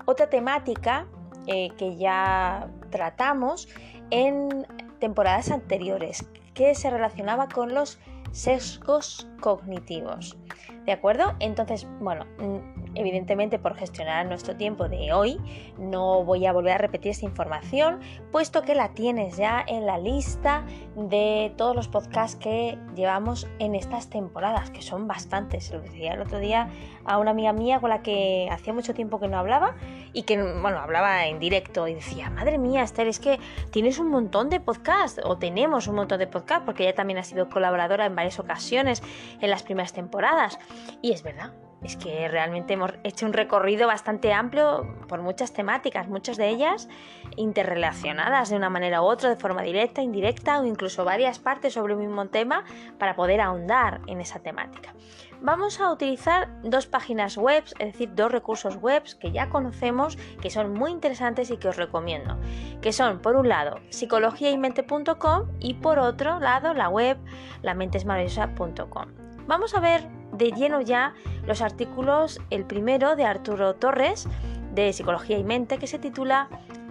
otra 0.05 0.31
temática 0.31 1.09
eh, 1.49 1.71
que 1.77 1.97
ya 1.97 2.71
tratamos 2.91 3.69
en 4.11 4.65
temporadas 5.01 5.51
anteriores, 5.51 6.25
que 6.55 6.77
se 6.77 6.89
relacionaba 6.89 7.49
con 7.49 7.75
los 7.75 7.99
sesgos 8.31 9.27
cognitivos. 9.45 10.39
¿De 10.87 10.93
acuerdo? 10.93 11.35
Entonces, 11.39 11.87
bueno, 12.01 12.25
mm, 12.39 12.85
Evidentemente, 12.97 13.59
por 13.59 13.75
gestionar 13.77 14.27
nuestro 14.27 14.57
tiempo 14.57 14.89
de 14.89 15.13
hoy, 15.13 15.41
no 15.79 16.25
voy 16.25 16.47
a 16.47 16.53
volver 16.53 16.75
a 16.75 16.79
repetir 16.79 17.11
esta 17.11 17.25
información, 17.25 18.01
puesto 18.31 18.63
que 18.63 18.75
la 18.75 18.91
tienes 18.91 19.37
ya 19.37 19.65
en 19.67 19.85
la 19.85 19.99
lista 19.99 20.65
de 20.97 21.53
todos 21.57 21.75
los 21.75 21.89
podcasts 21.89 22.37
que 22.37 22.79
llevamos 22.95 23.49
en 23.59 23.75
estas 23.75 24.11
temporadas, 24.11 24.71
que 24.71 24.81
son 24.81 25.09
bastantes. 25.09 25.73
Lo 25.73 25.81
decía 25.81 26.15
el 26.15 26.21
otro 26.21 26.39
día 26.39 26.69
a 27.05 27.19
una 27.19 27.33
amiga 27.33 27.53
mía 27.53 27.81
con 27.81 27.91
la 27.91 28.03
que 28.03 28.49
hacía 28.51 28.73
mucho 28.73 28.95
tiempo 28.95 29.19
que 29.19 29.27
no 29.27 29.39
hablaba 29.39 29.77
y 30.13 30.23
que, 30.23 30.41
bueno, 30.41 30.79
hablaba 30.79 31.27
en 31.27 31.41
directo 31.41 31.89
y 31.89 31.95
decía, 31.95 32.31
madre 32.31 32.59
mía, 32.59 32.83
Esther, 32.83 33.09
es 33.09 33.19
que 33.19 33.41
tienes 33.73 33.99
un 33.99 34.09
montón 34.09 34.51
de 34.51 34.61
podcasts, 34.61 35.21
o 35.25 35.37
tenemos 35.37 35.89
un 35.89 35.97
montón 35.97 36.21
de 36.21 36.29
podcasts, 36.29 36.63
porque 36.65 36.85
ella 36.85 36.95
también 36.95 37.19
ha 37.19 37.25
sido 37.25 37.49
colaboradora 37.49 38.07
en 38.07 38.15
varias 38.15 38.39
ocasiones 38.39 39.03
en 39.41 39.51
las 39.51 39.63
primeras 39.63 39.93
temporadas. 39.93 40.59
Y 41.03 41.13
es 41.13 41.23
verdad, 41.23 41.53
es 41.85 41.97
que 41.97 42.29
realmente 42.29 42.75
hemos 42.75 42.93
hecho 43.05 43.27
un 43.27 43.33
recorrido 43.33 43.87
bastante 43.87 44.33
amplio 44.33 44.97
por 45.07 45.21
muchas 45.21 45.53
temáticas, 45.53 46.09
muchas 46.09 46.37
de 46.37 46.49
ellas 46.49 46.89
interrelacionadas 47.37 48.49
de 48.49 48.57
una 48.57 48.71
manera 48.71 49.03
u 49.03 49.05
otra, 49.05 49.29
de 49.29 49.37
forma 49.37 49.63
directa, 49.63 50.03
indirecta 50.03 50.61
o 50.61 50.65
incluso 50.65 51.05
varias 51.05 51.39
partes 51.39 51.75
sobre 51.75 51.95
un 51.95 52.01
mismo 52.01 52.27
tema 52.29 52.65
para 52.99 53.15
poder 53.15 53.41
ahondar 53.41 54.01
en 54.07 54.21
esa 54.21 54.39
temática. 54.39 54.95
Vamos 55.43 55.79
a 55.79 55.93
utilizar 55.93 56.49
dos 56.63 56.87
páginas 56.87 57.37
web, 57.37 57.65
es 57.79 57.93
decir, 57.93 58.15
dos 58.15 58.33
recursos 58.33 58.77
web 58.77 59.03
que 59.21 59.31
ya 59.31 59.51
conocemos, 59.51 60.17
que 60.41 60.49
son 60.49 60.73
muy 60.73 60.91
interesantes 60.91 61.51
y 61.51 61.59
que 61.59 61.69
os 61.69 61.77
recomiendo, 61.77 62.39
que 62.81 62.93
son 62.93 63.21
por 63.21 63.37
un 63.37 63.49
lado 63.49 63.79
psicologiaymente.com 63.91 65.51
y 65.61 65.75
por 65.75 65.99
otro 65.99 66.41
lado 66.41 66.73
la 66.73 66.89
web 66.89 67.19
lamentesmaravillosa.com. 67.61 69.24
Vamos 69.47 69.75
a 69.75 69.81
ver 69.81 70.09
de 70.33 70.51
lleno 70.53 70.81
ya 70.81 71.15
los 71.47 71.61
artículos, 71.61 72.41
el 72.51 72.65
primero 72.65 73.17
de 73.17 73.25
Arturo 73.25 73.75
Torres, 73.75 74.27
de 74.73 74.93
Psicología 74.93 75.39
y 75.39 75.45
Mente, 75.45 75.79
que 75.79 75.87
se 75.87 75.99
titula, 75.99 76.49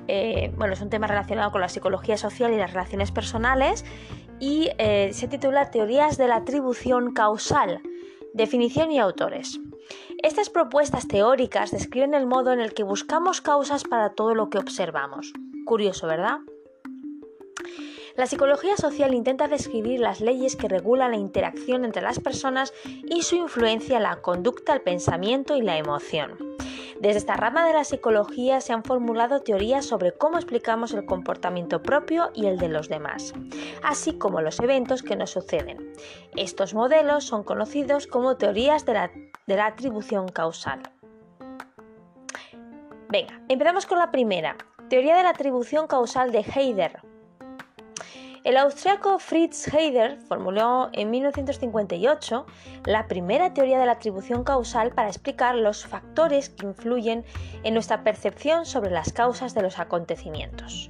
eh, 0.07 0.53
bueno, 0.57 0.73
es 0.73 0.81
un 0.81 0.89
tema 0.89 1.07
relacionado 1.07 1.51
con 1.51 1.61
la 1.61 1.69
psicología 1.69 2.17
social 2.17 2.53
y 2.53 2.57
las 2.57 2.71
relaciones 2.71 3.11
personales, 3.11 3.83
y 4.39 4.69
eh, 4.77 5.11
se 5.13 5.27
titula 5.27 5.71
Teorías 5.71 6.17
de 6.17 6.27
la 6.27 6.37
atribución 6.37 7.13
causal, 7.13 7.81
definición 8.33 8.91
y 8.91 8.99
autores. 8.99 9.59
Estas 10.21 10.49
propuestas 10.49 11.07
teóricas 11.07 11.71
describen 11.71 12.13
el 12.13 12.25
modo 12.25 12.53
en 12.53 12.61
el 12.61 12.73
que 12.73 12.83
buscamos 12.83 13.41
causas 13.41 13.83
para 13.83 14.11
todo 14.11 14.35
lo 14.35 14.49
que 14.49 14.57
observamos. 14.57 15.33
Curioso, 15.65 16.07
¿verdad? 16.07 16.39
La 18.15 18.27
psicología 18.27 18.77
social 18.77 19.15
intenta 19.15 19.47
describir 19.47 19.99
las 19.99 20.21
leyes 20.21 20.55
que 20.55 20.67
regulan 20.67 21.11
la 21.11 21.17
interacción 21.17 21.83
entre 21.83 22.03
las 22.03 22.19
personas 22.19 22.71
y 22.85 23.23
su 23.23 23.35
influencia 23.35 23.97
en 23.97 24.03
la 24.03 24.21
conducta, 24.21 24.73
el 24.73 24.81
pensamiento 24.81 25.55
y 25.55 25.63
la 25.63 25.77
emoción. 25.77 26.37
Desde 26.99 27.17
esta 27.17 27.35
rama 27.35 27.65
de 27.65 27.73
la 27.73 27.83
psicología 27.83 28.61
se 28.61 28.71
han 28.71 28.83
formulado 28.83 29.41
teorías 29.41 29.85
sobre 29.85 30.13
cómo 30.13 30.37
explicamos 30.37 30.93
el 30.93 31.05
comportamiento 31.05 31.81
propio 31.81 32.29
y 32.35 32.45
el 32.45 32.59
de 32.59 32.69
los 32.69 32.87
demás, 32.87 33.33
así 33.81 34.13
como 34.19 34.41
los 34.41 34.59
eventos 34.59 35.01
que 35.01 35.15
nos 35.15 35.31
suceden. 35.31 35.93
Estos 36.35 36.75
modelos 36.75 37.23
son 37.23 37.43
conocidos 37.43 38.05
como 38.05 38.37
teorías 38.37 38.85
de 38.85 38.93
la, 38.93 39.65
atribución 39.65 40.27
causal. 40.29 40.83
Venga, 43.09 43.41
empezamos 43.49 43.87
con 43.87 43.97
la 43.97 44.11
primera, 44.11 44.55
teoría 44.87 45.17
de 45.17 45.23
la 45.23 45.29
atribución 45.29 45.87
causal 45.87 46.31
de 46.31 46.45
Heider. 46.55 47.12
El 48.43 48.57
austriaco 48.57 49.19
Fritz 49.19 49.73
Heider 49.73 50.17
formuló 50.17 50.89
en 50.91 51.09
1958 51.11 52.45
la 52.83 53.07
primera 53.07 53.53
teoría 53.53 53.79
de 53.79 53.85
la 53.85 53.93
atribución 53.93 54.43
causal 54.43 54.91
para 54.91 55.07
explicar 55.07 55.55
los 55.55 55.85
factores 55.85 56.49
que 56.49 56.65
influyen 56.65 57.23
en 57.63 57.73
nuestra 57.73 58.03
percepción 58.03 58.65
sobre 58.65 58.91
las 58.91 59.13
causas 59.13 59.53
de 59.53 59.61
los 59.61 59.79
acontecimientos. 59.79 60.89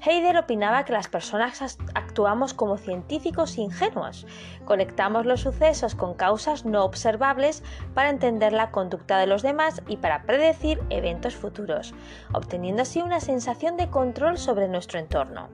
Heider 0.00 0.38
opinaba 0.38 0.84
que 0.84 0.94
las 0.94 1.08
personas 1.08 1.78
actuamos 1.94 2.54
como 2.54 2.78
científicos 2.78 3.58
ingenuos, 3.58 4.26
conectamos 4.64 5.26
los 5.26 5.42
sucesos 5.42 5.94
con 5.94 6.14
causas 6.14 6.64
no 6.64 6.84
observables 6.84 7.62
para 7.92 8.08
entender 8.08 8.54
la 8.54 8.70
conducta 8.70 9.18
de 9.18 9.26
los 9.26 9.42
demás 9.42 9.82
y 9.88 9.98
para 9.98 10.22
predecir 10.22 10.80
eventos 10.88 11.34
futuros, 11.34 11.92
obteniendo 12.32 12.80
así 12.80 13.02
una 13.02 13.20
sensación 13.20 13.76
de 13.76 13.90
control 13.90 14.38
sobre 14.38 14.68
nuestro 14.68 14.98
entorno. 14.98 15.50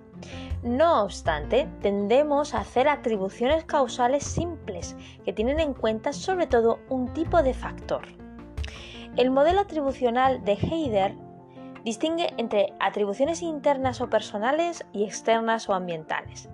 No 0.63 1.03
obstante, 1.03 1.69
tendemos 1.83 2.55
a 2.55 2.61
hacer 2.61 2.89
atribuciones 2.89 3.65
causales 3.65 4.25
simples 4.25 4.97
que 5.25 5.33
tienen 5.33 5.61
en 5.61 5.75
cuenta 5.75 6.13
sobre 6.13 6.47
todo 6.47 6.81
un 6.89 7.13
tipo 7.13 7.43
de 7.43 7.53
factor. 7.53 8.07
El 9.17 9.31
modelo 9.31 9.61
atribucional 9.61 10.45
de 10.45 10.53
Heider 10.55 11.15
distingue 11.85 12.33
entre 12.39 12.73
atribuciones 12.81 13.43
internas 13.43 14.01
o 14.01 14.09
personales 14.09 14.85
y 14.93 15.05
externas 15.05 15.69
o 15.69 15.75
ambientales. 15.75 16.49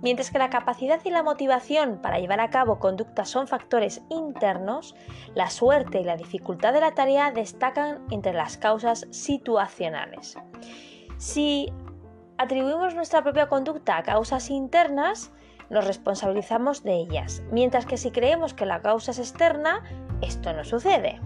Mientras 0.00 0.30
que 0.30 0.38
la 0.38 0.50
capacidad 0.50 1.00
y 1.04 1.10
la 1.10 1.24
motivación 1.24 2.00
para 2.00 2.20
llevar 2.20 2.40
a 2.40 2.50
cabo 2.50 2.78
conductas 2.78 3.28
son 3.28 3.48
factores 3.48 4.00
internos, 4.10 4.94
la 5.34 5.50
suerte 5.50 6.00
y 6.00 6.04
la 6.04 6.16
dificultad 6.16 6.72
de 6.72 6.80
la 6.80 6.92
tarea 6.92 7.32
destacan 7.32 8.04
entre 8.10 8.32
las 8.32 8.58
causas 8.58 9.06
situacionales. 9.10 10.36
Si 11.16 11.72
atribuimos 12.38 12.94
nuestra 12.94 13.22
propia 13.22 13.48
conducta 13.48 13.98
a 13.98 14.02
causas 14.02 14.48
internas, 14.48 15.32
nos 15.70 15.86
responsabilizamos 15.86 16.82
de 16.82 16.94
ellas, 16.94 17.42
mientras 17.52 17.84
que 17.84 17.98
si 17.98 18.10
creemos 18.10 18.54
que 18.54 18.64
la 18.64 18.80
causa 18.80 19.10
es 19.10 19.18
externa, 19.18 19.82
esto 20.22 20.52
no 20.52 20.64
sucede. 20.64 21.20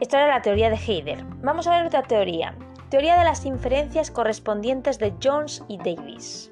Esta 0.00 0.18
era 0.18 0.34
la 0.34 0.42
teoría 0.42 0.70
de 0.70 0.76
Heider. 0.76 1.24
Vamos 1.42 1.66
a 1.66 1.72
ver 1.72 1.86
otra 1.86 2.02
teoría. 2.02 2.56
Teoría 2.88 3.18
de 3.18 3.24
las 3.24 3.44
inferencias 3.44 4.10
correspondientes 4.10 4.98
de 4.98 5.14
Jones 5.22 5.62
y 5.68 5.78
Davis. 5.78 6.50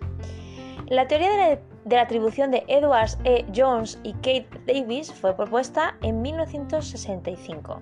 La 0.87 1.07
teoría 1.09 1.31
de 1.31 1.37
la, 1.37 1.49
de 1.85 1.97
la 1.97 2.03
atribución 2.03 2.51
de 2.51 2.65
Edwards 2.69 3.19
E. 3.25 3.45
Jones 3.55 3.99
y 4.03 4.13
Kate 4.15 4.49
Davis 4.67 5.13
fue 5.13 5.35
propuesta 5.35 5.97
en 6.03 6.23
1965. 6.23 7.81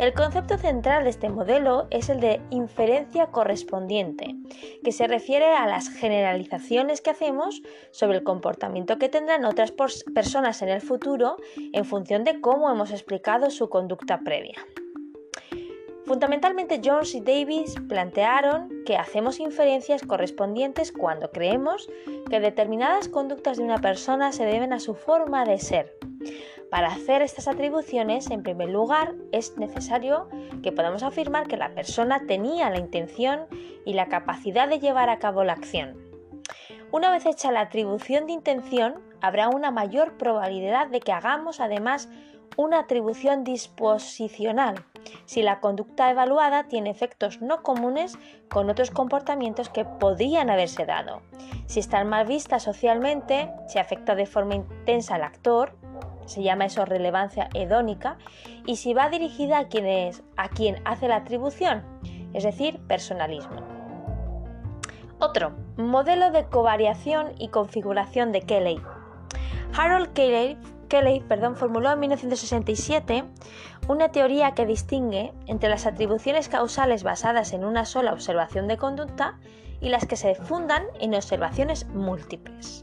El 0.00 0.14
concepto 0.14 0.56
central 0.56 1.04
de 1.04 1.10
este 1.10 1.28
modelo 1.28 1.86
es 1.90 2.08
el 2.08 2.20
de 2.20 2.40
inferencia 2.48 3.26
correspondiente, 3.26 4.34
que 4.82 4.92
se 4.92 5.06
refiere 5.06 5.52
a 5.54 5.66
las 5.66 5.90
generalizaciones 5.90 7.02
que 7.02 7.10
hacemos 7.10 7.60
sobre 7.90 8.16
el 8.16 8.24
comportamiento 8.24 8.96
que 8.96 9.10
tendrán 9.10 9.44
otras 9.44 9.74
personas 10.14 10.62
en 10.62 10.70
el 10.70 10.80
futuro 10.80 11.36
en 11.74 11.84
función 11.84 12.24
de 12.24 12.40
cómo 12.40 12.70
hemos 12.70 12.92
explicado 12.92 13.50
su 13.50 13.68
conducta 13.68 14.20
previa. 14.20 14.64
Fundamentalmente 16.10 16.80
Jones 16.84 17.14
y 17.14 17.20
Davis 17.20 17.76
plantearon 17.88 18.82
que 18.84 18.96
hacemos 18.96 19.38
inferencias 19.38 20.02
correspondientes 20.02 20.90
cuando 20.90 21.30
creemos 21.30 21.88
que 22.28 22.40
determinadas 22.40 23.08
conductas 23.08 23.58
de 23.58 23.62
una 23.62 23.78
persona 23.78 24.32
se 24.32 24.44
deben 24.44 24.72
a 24.72 24.80
su 24.80 24.96
forma 24.96 25.44
de 25.44 25.60
ser, 25.60 25.96
para 26.68 26.88
hacer 26.88 27.22
estas 27.22 27.46
atribuciones, 27.46 28.28
en 28.28 28.42
primer 28.42 28.70
lugar, 28.70 29.14
es 29.30 29.56
necesario 29.56 30.28
que 30.64 30.72
podamos 30.72 31.04
afirmar 31.04 31.46
que 31.46 31.56
la 31.56 31.76
persona 31.76 32.26
tenía 32.26 32.70
la 32.70 32.80
intención 32.80 33.46
y 33.84 33.92
la 33.92 34.08
capacidad 34.08 34.68
de 34.68 34.80
llevar 34.80 35.10
a 35.10 35.20
cabo 35.20 35.44
la 35.44 35.52
acción. 35.52 35.96
Una 36.90 37.12
vez 37.12 37.24
hecha 37.24 37.52
la 37.52 37.60
atribución 37.60 38.26
de 38.26 38.32
intención, 38.32 38.94
habrá 39.20 39.48
una 39.48 39.70
mayor 39.70 40.16
probabilidad 40.16 40.88
de 40.88 40.98
que 40.98 41.12
hagamos 41.12 41.60
además 41.60 42.08
una 42.56 42.80
atribución 42.80 43.44
disposicional, 43.44 44.84
si 45.24 45.42
la 45.42 45.60
conducta 45.60 46.10
evaluada 46.10 46.64
tiene 46.64 46.90
efectos 46.90 47.40
no 47.40 47.62
comunes 47.62 48.18
con 48.48 48.70
otros 48.70 48.90
comportamientos 48.90 49.68
que 49.68 49.84
podrían 49.84 50.50
haberse 50.50 50.86
dado. 50.86 51.22
Si 51.66 51.80
están 51.80 52.08
mal 52.08 52.26
vistas 52.26 52.62
socialmente, 52.62 53.50
si 53.68 53.78
afecta 53.78 54.14
de 54.14 54.26
forma 54.26 54.54
intensa 54.54 55.14
al 55.14 55.22
actor, 55.22 55.76
se 56.26 56.42
llama 56.42 56.66
eso 56.66 56.84
relevancia 56.84 57.48
hedónica, 57.54 58.18
y 58.66 58.76
si 58.76 58.94
va 58.94 59.08
dirigida 59.08 59.58
a 59.58 59.68
quien, 59.68 60.12
a 60.36 60.48
quien 60.48 60.80
hace 60.84 61.08
la 61.08 61.16
atribución, 61.16 61.84
es 62.32 62.44
decir, 62.44 62.78
personalismo. 62.86 63.60
Otro, 65.18 65.52
modelo 65.76 66.30
de 66.30 66.46
covariación 66.46 67.34
y 67.38 67.48
configuración 67.48 68.32
de 68.32 68.40
Kelly. 68.42 68.80
Harold 69.76 70.12
Kelly, 70.12 70.56
Kelly 70.90 71.20
perdón, 71.20 71.56
formuló 71.56 71.90
en 71.92 72.00
1967 72.00 73.24
una 73.88 74.10
teoría 74.10 74.54
que 74.54 74.66
distingue 74.66 75.32
entre 75.46 75.70
las 75.70 75.86
atribuciones 75.86 76.48
causales 76.48 77.04
basadas 77.04 77.52
en 77.52 77.64
una 77.64 77.86
sola 77.86 78.12
observación 78.12 78.66
de 78.66 78.76
conducta 78.76 79.38
y 79.80 79.88
las 79.88 80.04
que 80.04 80.16
se 80.16 80.34
fundan 80.34 80.82
en 80.98 81.14
observaciones 81.14 81.86
múltiples. 81.86 82.82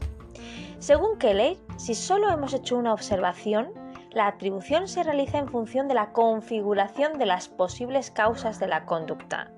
Según 0.78 1.18
Kelly, 1.18 1.58
si 1.76 1.94
solo 1.94 2.30
hemos 2.30 2.54
hecho 2.54 2.78
una 2.78 2.94
observación, 2.94 3.68
la 4.10 4.26
atribución 4.26 4.88
se 4.88 5.02
realiza 5.02 5.38
en 5.38 5.48
función 5.48 5.86
de 5.86 5.94
la 5.94 6.12
configuración 6.12 7.18
de 7.18 7.26
las 7.26 7.48
posibles 7.48 8.10
causas 8.10 8.58
de 8.58 8.68
la 8.68 8.86
conducta. 8.86 9.52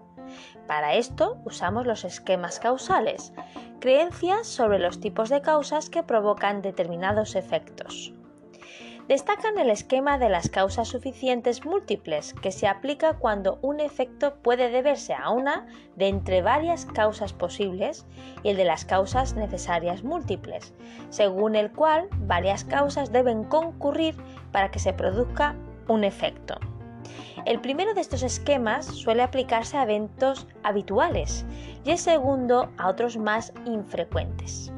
Para 0.66 0.94
esto 0.94 1.38
usamos 1.44 1.86
los 1.86 2.04
esquemas 2.04 2.58
causales, 2.58 3.32
creencias 3.78 4.48
sobre 4.48 4.80
los 4.80 4.98
tipos 4.98 5.28
de 5.28 5.40
causas 5.40 5.88
que 5.88 6.02
provocan 6.02 6.62
determinados 6.62 7.36
efectos. 7.36 8.12
Destacan 9.10 9.58
el 9.58 9.70
esquema 9.70 10.18
de 10.18 10.28
las 10.28 10.48
causas 10.48 10.86
suficientes 10.86 11.64
múltiples, 11.64 12.32
que 12.32 12.52
se 12.52 12.68
aplica 12.68 13.14
cuando 13.14 13.58
un 13.60 13.80
efecto 13.80 14.36
puede 14.36 14.70
deberse 14.70 15.14
a 15.14 15.30
una 15.30 15.66
de 15.96 16.06
entre 16.06 16.42
varias 16.42 16.86
causas 16.86 17.32
posibles, 17.32 18.06
y 18.44 18.50
el 18.50 18.56
de 18.56 18.64
las 18.64 18.84
causas 18.84 19.34
necesarias 19.34 20.04
múltiples, 20.04 20.74
según 21.08 21.56
el 21.56 21.72
cual 21.72 22.08
varias 22.18 22.62
causas 22.62 23.10
deben 23.10 23.42
concurrir 23.42 24.14
para 24.52 24.70
que 24.70 24.78
se 24.78 24.92
produzca 24.92 25.56
un 25.88 26.04
efecto. 26.04 26.60
El 27.46 27.60
primero 27.60 27.94
de 27.94 28.02
estos 28.02 28.22
esquemas 28.22 28.86
suele 28.86 29.24
aplicarse 29.24 29.76
a 29.76 29.82
eventos 29.82 30.46
habituales 30.62 31.44
y 31.84 31.90
el 31.90 31.98
segundo 31.98 32.70
a 32.78 32.88
otros 32.88 33.16
más 33.16 33.52
infrecuentes. 33.66 34.72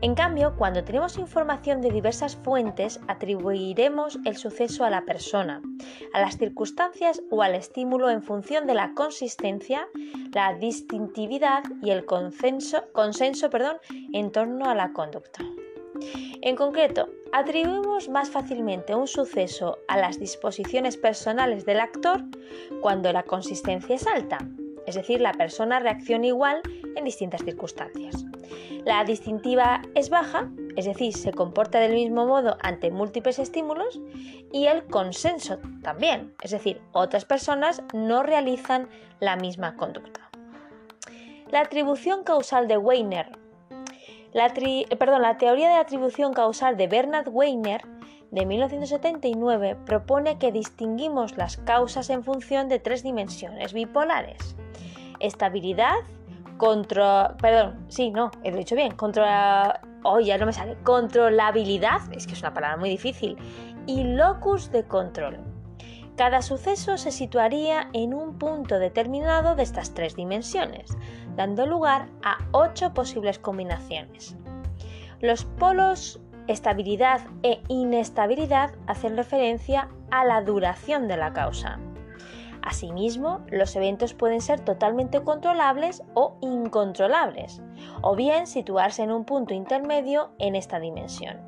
En 0.00 0.14
cambio, 0.14 0.54
cuando 0.56 0.84
tenemos 0.84 1.18
información 1.18 1.80
de 1.80 1.90
diversas 1.90 2.36
fuentes, 2.36 3.00
atribuiremos 3.08 4.20
el 4.24 4.36
suceso 4.36 4.84
a 4.84 4.90
la 4.90 5.04
persona, 5.04 5.60
a 6.12 6.20
las 6.20 6.38
circunstancias 6.38 7.20
o 7.30 7.42
al 7.42 7.56
estímulo 7.56 8.08
en 8.08 8.22
función 8.22 8.68
de 8.68 8.74
la 8.74 8.94
consistencia, 8.94 9.88
la 10.32 10.54
distintividad 10.54 11.64
y 11.82 11.90
el 11.90 12.04
consenso, 12.04 12.84
en 14.12 14.30
torno 14.30 14.70
a 14.70 14.74
la 14.76 14.92
conducta. 14.92 15.44
En 16.42 16.54
concreto, 16.54 17.08
atribuimos 17.32 18.08
más 18.08 18.30
fácilmente 18.30 18.94
un 18.94 19.08
suceso 19.08 19.78
a 19.88 19.98
las 19.98 20.20
disposiciones 20.20 20.96
personales 20.96 21.64
del 21.66 21.80
actor 21.80 22.22
cuando 22.80 23.12
la 23.12 23.24
consistencia 23.24 23.96
es 23.96 24.06
alta, 24.06 24.38
es 24.86 24.94
decir, 24.94 25.20
la 25.20 25.32
persona 25.32 25.80
reacciona 25.80 26.28
igual 26.28 26.62
en 26.96 27.04
distintas 27.04 27.42
circunstancias. 27.42 28.24
La 28.84 29.04
distintiva 29.04 29.82
es 29.94 30.10
baja, 30.10 30.50
es 30.76 30.84
decir, 30.84 31.14
se 31.14 31.32
comporta 31.32 31.78
del 31.78 31.94
mismo 31.94 32.26
modo 32.26 32.56
ante 32.60 32.90
múltiples 32.90 33.38
estímulos, 33.38 34.00
y 34.52 34.66
el 34.66 34.84
consenso 34.86 35.58
también, 35.82 36.34
es 36.42 36.52
decir, 36.52 36.80
otras 36.92 37.24
personas 37.24 37.82
no 37.92 38.22
realizan 38.22 38.88
la 39.20 39.36
misma 39.36 39.76
conducta. 39.76 40.30
La 41.50 41.60
atribución 41.60 42.24
causal 42.24 42.68
de 42.68 42.78
Weiner 42.78 43.38
la, 44.32 44.52
perdón, 44.98 45.22
la 45.22 45.38
teoría 45.38 45.68
de 45.68 45.76
atribución 45.76 46.34
causal 46.34 46.76
de 46.76 46.86
Bernard 46.86 47.28
Weiner 47.28 47.82
de 48.30 48.44
1979 48.44 49.76
propone 49.86 50.38
que 50.38 50.52
distinguimos 50.52 51.38
las 51.38 51.56
causas 51.56 52.10
en 52.10 52.22
función 52.22 52.68
de 52.68 52.78
tres 52.78 53.02
dimensiones 53.02 53.72
bipolares. 53.72 54.54
Estabilidad, 55.18 55.96
control, 56.58 57.36
perdón, 57.40 57.86
sí, 57.88 58.10
no, 58.10 58.30
he 58.44 58.52
dicho 58.52 58.74
bien, 58.74 58.94
controla, 58.94 59.80
oh, 60.02 60.20
no 60.20 60.46
me 60.46 60.52
sale, 60.52 60.76
controlabilidad, 60.84 62.00
es 62.12 62.26
que 62.26 62.34
es 62.34 62.40
una 62.40 62.52
palabra 62.52 62.76
muy 62.76 62.90
difícil, 62.90 63.38
y 63.86 64.04
locus 64.04 64.70
de 64.70 64.84
control. 64.84 65.38
Cada 66.16 66.42
suceso 66.42 66.98
se 66.98 67.12
situaría 67.12 67.88
en 67.92 68.12
un 68.12 68.38
punto 68.38 68.78
determinado 68.78 69.54
de 69.54 69.62
estas 69.62 69.94
tres 69.94 70.16
dimensiones, 70.16 70.96
dando 71.36 71.64
lugar 71.64 72.08
a 72.22 72.38
ocho 72.50 72.92
posibles 72.92 73.38
combinaciones. 73.38 74.36
Los 75.20 75.44
polos 75.44 76.20
estabilidad 76.48 77.20
e 77.42 77.60
inestabilidad 77.68 78.72
hacen 78.86 79.16
referencia 79.16 79.88
a 80.10 80.24
la 80.24 80.40
duración 80.42 81.06
de 81.06 81.16
la 81.16 81.32
causa. 81.32 81.78
Asimismo, 82.68 83.46
los 83.48 83.74
eventos 83.76 84.12
pueden 84.12 84.42
ser 84.42 84.60
totalmente 84.60 85.22
controlables 85.22 86.02
o 86.12 86.36
incontrolables, 86.42 87.62
o 88.02 88.14
bien 88.14 88.46
situarse 88.46 89.02
en 89.02 89.10
un 89.10 89.24
punto 89.24 89.54
intermedio 89.54 90.32
en 90.38 90.54
esta 90.54 90.78
dimensión. 90.78 91.38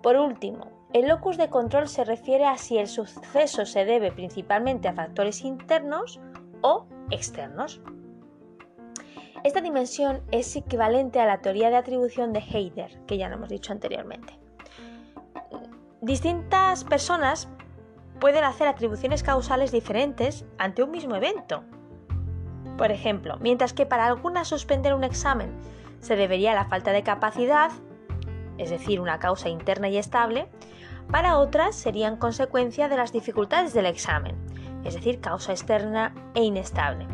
Por 0.00 0.16
último, 0.16 0.68
el 0.92 1.08
locus 1.08 1.38
de 1.38 1.50
control 1.50 1.88
se 1.88 2.04
refiere 2.04 2.44
a 2.44 2.56
si 2.56 2.78
el 2.78 2.86
suceso 2.86 3.66
se 3.66 3.84
debe 3.84 4.12
principalmente 4.12 4.86
a 4.86 4.92
factores 4.92 5.42
internos 5.42 6.20
o 6.60 6.86
externos. 7.10 7.80
Esta 9.42 9.60
dimensión 9.60 10.22
es 10.30 10.54
equivalente 10.54 11.18
a 11.18 11.26
la 11.26 11.40
teoría 11.40 11.68
de 11.68 11.78
atribución 11.78 12.32
de 12.32 12.38
Heider, 12.38 13.04
que 13.06 13.18
ya 13.18 13.28
lo 13.28 13.34
hemos 13.34 13.48
dicho 13.48 13.72
anteriormente. 13.72 14.38
Distintas 16.00 16.84
personas 16.84 17.48
pueden 18.20 18.44
hacer 18.44 18.68
atribuciones 18.68 19.22
causales 19.22 19.72
diferentes 19.72 20.44
ante 20.58 20.82
un 20.82 20.90
mismo 20.90 21.16
evento. 21.16 21.64
Por 22.76 22.92
ejemplo, 22.92 23.36
mientras 23.40 23.72
que 23.72 23.86
para 23.86 24.06
algunas 24.06 24.48
suspender 24.48 24.94
un 24.94 25.04
examen 25.04 25.52
se 26.00 26.16
debería 26.16 26.52
a 26.52 26.54
la 26.54 26.66
falta 26.66 26.92
de 26.92 27.02
capacidad, 27.02 27.70
es 28.56 28.70
decir, 28.70 29.00
una 29.00 29.18
causa 29.18 29.48
interna 29.48 29.88
y 29.88 29.98
estable, 29.98 30.48
para 31.10 31.38
otras 31.38 31.74
serían 31.74 32.16
consecuencia 32.16 32.88
de 32.88 32.96
las 32.96 33.12
dificultades 33.12 33.72
del 33.72 33.86
examen, 33.86 34.36
es 34.84 34.94
decir, 34.94 35.20
causa 35.20 35.52
externa 35.52 36.14
e 36.34 36.44
inestable. 36.44 37.06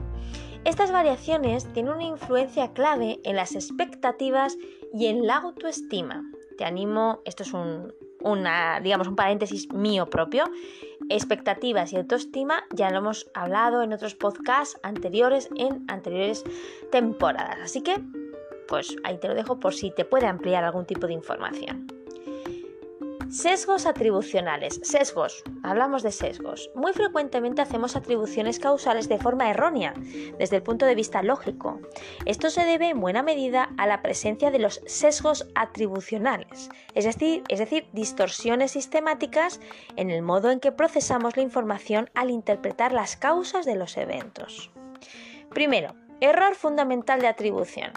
Estas 0.64 0.92
variaciones 0.92 1.70
tienen 1.72 1.92
una 1.92 2.04
influencia 2.04 2.72
clave 2.72 3.20
en 3.24 3.36
las 3.36 3.54
expectativas 3.54 4.56
y 4.92 5.06
en 5.06 5.26
la 5.26 5.36
autoestima. 5.36 6.22
Te 6.56 6.64
animo, 6.64 7.20
esto 7.24 7.42
es 7.42 7.52
un, 7.52 7.92
digamos, 8.82 9.08
un 9.08 9.16
paréntesis 9.16 9.72
mío 9.72 10.06
propio. 10.06 10.44
Expectativas 11.08 11.92
y 11.92 11.96
autoestima 11.96 12.64
ya 12.70 12.90
lo 12.90 12.98
hemos 12.98 13.30
hablado 13.34 13.82
en 13.82 13.92
otros 13.92 14.14
podcasts 14.14 14.78
anteriores, 14.82 15.50
en 15.56 15.84
anteriores 15.88 16.44
temporadas. 16.90 17.58
Así 17.62 17.82
que, 17.82 18.00
pues 18.66 18.96
ahí 19.04 19.18
te 19.18 19.28
lo 19.28 19.34
dejo 19.34 19.60
por 19.60 19.74
si 19.74 19.90
te 19.90 20.04
puede 20.04 20.26
ampliar 20.26 20.64
algún 20.64 20.86
tipo 20.86 21.06
de 21.06 21.12
información. 21.12 22.03
Sesgos 23.30 23.86
atribucionales. 23.86 24.80
Sesgos. 24.82 25.42
Hablamos 25.62 26.02
de 26.02 26.12
sesgos. 26.12 26.70
Muy 26.74 26.92
frecuentemente 26.92 27.62
hacemos 27.62 27.96
atribuciones 27.96 28.58
causales 28.58 29.08
de 29.08 29.18
forma 29.18 29.50
errónea, 29.50 29.94
desde 30.38 30.56
el 30.56 30.62
punto 30.62 30.86
de 30.86 30.94
vista 30.94 31.22
lógico. 31.22 31.80
Esto 32.26 32.50
se 32.50 32.64
debe 32.64 32.90
en 32.90 33.00
buena 33.00 33.22
medida 33.22 33.70
a 33.76 33.86
la 33.86 34.02
presencia 34.02 34.50
de 34.50 34.58
los 34.58 34.80
sesgos 34.86 35.48
atribucionales, 35.54 36.68
es 36.94 37.04
decir, 37.04 37.42
es 37.48 37.58
decir, 37.58 37.86
distorsiones 37.92 38.72
sistemáticas 38.72 39.60
en 39.96 40.10
el 40.10 40.22
modo 40.22 40.50
en 40.50 40.60
que 40.60 40.72
procesamos 40.72 41.36
la 41.36 41.42
información 41.42 42.10
al 42.14 42.30
interpretar 42.30 42.92
las 42.92 43.16
causas 43.16 43.66
de 43.66 43.76
los 43.76 43.96
eventos. 43.96 44.70
Primero, 45.50 45.94
error 46.24 46.54
fundamental 46.54 47.20
de 47.20 47.28
atribución. 47.28 47.92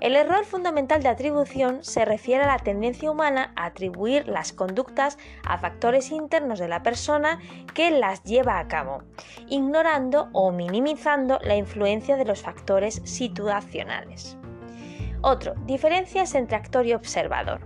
El 0.00 0.16
error 0.16 0.44
fundamental 0.44 1.02
de 1.02 1.08
atribución 1.08 1.84
se 1.84 2.04
refiere 2.04 2.42
a 2.42 2.48
la 2.48 2.58
tendencia 2.58 3.10
humana 3.10 3.52
a 3.56 3.66
atribuir 3.66 4.26
las 4.26 4.52
conductas 4.52 5.16
a 5.44 5.58
factores 5.58 6.10
internos 6.10 6.58
de 6.58 6.68
la 6.68 6.82
persona 6.82 7.38
que 7.72 7.90
las 7.90 8.24
lleva 8.24 8.58
a 8.58 8.68
cabo, 8.68 9.04
ignorando 9.48 10.28
o 10.32 10.50
minimizando 10.50 11.38
la 11.42 11.56
influencia 11.56 12.16
de 12.16 12.24
los 12.24 12.42
factores 12.42 13.00
situacionales. 13.04 14.36
Otro, 15.22 15.54
diferencias 15.66 16.34
entre 16.34 16.56
actor 16.56 16.84
y 16.84 16.94
observador. 16.94 17.60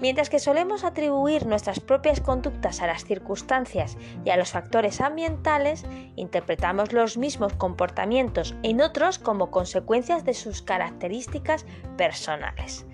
Mientras 0.00 0.28
que 0.28 0.40
solemos 0.40 0.84
atribuir 0.84 1.46
nuestras 1.46 1.78
propias 1.78 2.20
conductas 2.20 2.82
a 2.82 2.88
las 2.88 3.04
circunstancias 3.04 3.96
y 4.24 4.30
a 4.30 4.36
los 4.36 4.50
factores 4.50 5.00
ambientales, 5.00 5.84
interpretamos 6.16 6.92
los 6.92 7.16
mismos 7.16 7.54
comportamientos 7.54 8.56
en 8.62 8.80
otros 8.80 9.20
como 9.20 9.52
consecuencias 9.52 10.24
de 10.24 10.34
sus 10.34 10.62
características 10.62 11.64
personales. 11.96 12.86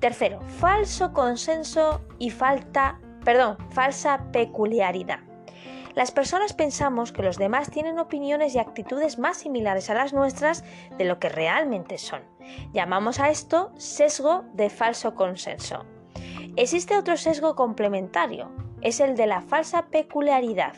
Tercero, 0.00 0.40
falso 0.60 1.12
consenso 1.12 2.02
y 2.18 2.30
falta, 2.30 3.00
perdón, 3.24 3.56
falsa 3.70 4.30
peculiaridad. 4.32 5.27
Las 5.98 6.12
personas 6.12 6.52
pensamos 6.52 7.10
que 7.10 7.24
los 7.24 7.38
demás 7.38 7.72
tienen 7.72 7.98
opiniones 7.98 8.54
y 8.54 8.60
actitudes 8.60 9.18
más 9.18 9.38
similares 9.38 9.90
a 9.90 9.94
las 9.94 10.12
nuestras 10.12 10.62
de 10.96 11.04
lo 11.04 11.18
que 11.18 11.28
realmente 11.28 11.98
son. 11.98 12.22
Llamamos 12.72 13.18
a 13.18 13.30
esto 13.30 13.72
sesgo 13.78 14.44
de 14.52 14.70
falso 14.70 15.16
consenso. 15.16 15.86
Existe 16.54 16.96
otro 16.96 17.16
sesgo 17.16 17.56
complementario, 17.56 18.48
es 18.80 19.00
el 19.00 19.16
de 19.16 19.26
la 19.26 19.40
falsa 19.40 19.86
peculiaridad, 19.86 20.74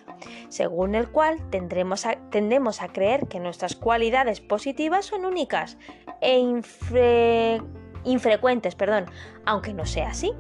según 0.48 0.94
el 0.94 1.10
cual 1.10 1.50
tendremos 1.50 2.06
tendemos 2.30 2.80
a 2.80 2.88
creer 2.88 3.28
que 3.28 3.40
nuestras 3.40 3.76
cualidades 3.76 4.40
positivas 4.40 5.04
son 5.04 5.26
únicas 5.26 5.76
e 6.22 6.38
infrecuentes, 8.04 8.74
perdón, 8.74 9.04
aunque 9.44 9.74
no 9.74 9.84
sea 9.84 10.08
así. 10.08 10.32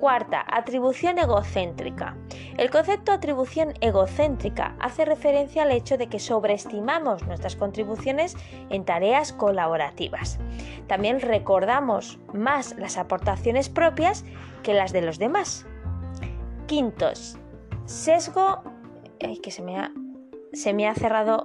Cuarta, 0.00 0.46
atribución 0.48 1.18
egocéntrica. 1.18 2.16
El 2.56 2.70
concepto 2.70 3.12
atribución 3.12 3.74
egocéntrica 3.82 4.74
hace 4.80 5.04
referencia 5.04 5.62
al 5.62 5.72
hecho 5.72 5.98
de 5.98 6.06
que 6.06 6.18
sobreestimamos 6.18 7.26
nuestras 7.26 7.54
contribuciones 7.54 8.34
en 8.70 8.86
tareas 8.86 9.34
colaborativas. 9.34 10.40
También 10.86 11.20
recordamos 11.20 12.18
más 12.32 12.74
las 12.78 12.96
aportaciones 12.96 13.68
propias 13.68 14.24
que 14.62 14.72
las 14.72 14.92
de 14.92 15.02
los 15.02 15.18
demás. 15.18 15.66
Quintos, 16.66 17.38
sesgo... 17.84 18.62
que 19.18 19.50
se 19.50 19.60
me 19.60 19.78
ha, 19.78 19.92
se 20.54 20.72
me 20.72 20.88
ha 20.88 20.94
cerrado, 20.94 21.44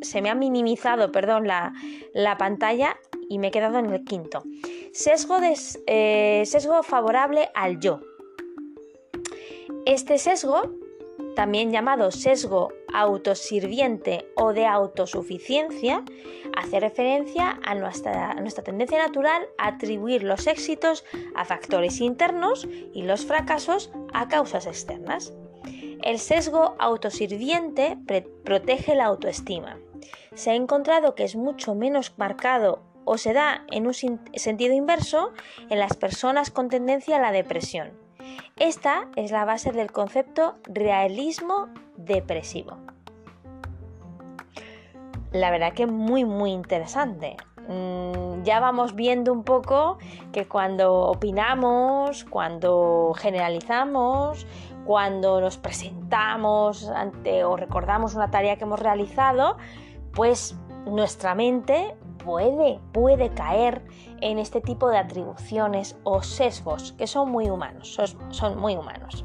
se 0.00 0.22
me 0.22 0.30
ha 0.30 0.34
minimizado, 0.34 1.12
perdón, 1.12 1.46
la, 1.46 1.74
la 2.14 2.38
pantalla 2.38 2.96
y 3.32 3.38
me 3.38 3.48
he 3.48 3.50
quedado 3.50 3.78
en 3.78 3.86
el 3.86 4.04
quinto. 4.04 4.42
Sesgo, 4.92 5.38
eh, 5.86 6.42
sesgo 6.44 6.82
favorable 6.82 7.48
al 7.54 7.80
yo. 7.80 8.00
Este 9.86 10.18
sesgo, 10.18 10.60
también 11.34 11.70
llamado 11.70 12.10
sesgo 12.10 12.74
autosirviente 12.92 14.26
o 14.36 14.52
de 14.52 14.66
autosuficiencia, 14.66 16.04
hace 16.54 16.78
referencia 16.78 17.58
a 17.64 17.74
nuestra, 17.74 18.34
nuestra, 18.34 18.64
tendencia 18.64 18.98
natural 18.98 19.48
a 19.56 19.68
atribuir 19.68 20.24
los 20.24 20.46
éxitos 20.46 21.02
a 21.34 21.46
factores 21.46 22.02
internos 22.02 22.68
y 22.92 23.02
los 23.02 23.24
fracasos 23.24 23.90
a 24.12 24.28
causas 24.28 24.66
externas. 24.66 25.32
El 26.02 26.18
sesgo 26.18 26.74
autosirviente 26.78 27.96
protege 28.44 28.94
la 28.94 29.06
autoestima. 29.06 29.78
Se 30.34 30.50
ha 30.50 30.54
encontrado 30.54 31.14
que 31.14 31.24
es 31.24 31.34
mucho 31.34 31.74
menos 31.74 32.12
marcado 32.18 32.91
o 33.04 33.18
se 33.18 33.32
da 33.32 33.64
en 33.70 33.86
un 33.86 33.94
sentido 33.94 34.74
inverso 34.74 35.32
en 35.68 35.78
las 35.78 35.96
personas 35.96 36.50
con 36.50 36.68
tendencia 36.68 37.16
a 37.16 37.20
la 37.20 37.32
depresión. 37.32 37.90
Esta 38.56 39.08
es 39.16 39.30
la 39.30 39.44
base 39.44 39.72
del 39.72 39.90
concepto 39.90 40.54
realismo 40.64 41.68
depresivo. 41.96 42.76
La 45.32 45.50
verdad 45.50 45.72
que 45.72 45.86
muy 45.86 46.24
muy 46.24 46.52
interesante. 46.52 47.36
Mm, 47.68 48.42
ya 48.42 48.60
vamos 48.60 48.94
viendo 48.94 49.32
un 49.32 49.44
poco 49.44 49.98
que 50.32 50.46
cuando 50.46 50.94
opinamos, 50.94 52.24
cuando 52.24 53.12
generalizamos, 53.16 54.46
cuando 54.84 55.40
nos 55.40 55.58
presentamos 55.58 56.88
ante 56.88 57.44
o 57.44 57.56
recordamos 57.56 58.14
una 58.14 58.30
tarea 58.30 58.56
que 58.56 58.64
hemos 58.64 58.80
realizado, 58.80 59.56
pues 60.12 60.56
nuestra 60.86 61.34
mente 61.34 61.94
puede, 62.24 62.80
puede 62.92 63.30
caer 63.30 63.82
en 64.20 64.38
este 64.38 64.60
tipo 64.60 64.88
de 64.88 64.98
atribuciones 64.98 65.96
o 66.04 66.22
sesgos 66.22 66.92
que 66.92 67.06
son 67.06 67.30
muy 67.30 67.50
humanos, 67.50 67.98
son, 68.30 68.58
muy 68.58 68.76
humanos. 68.76 69.24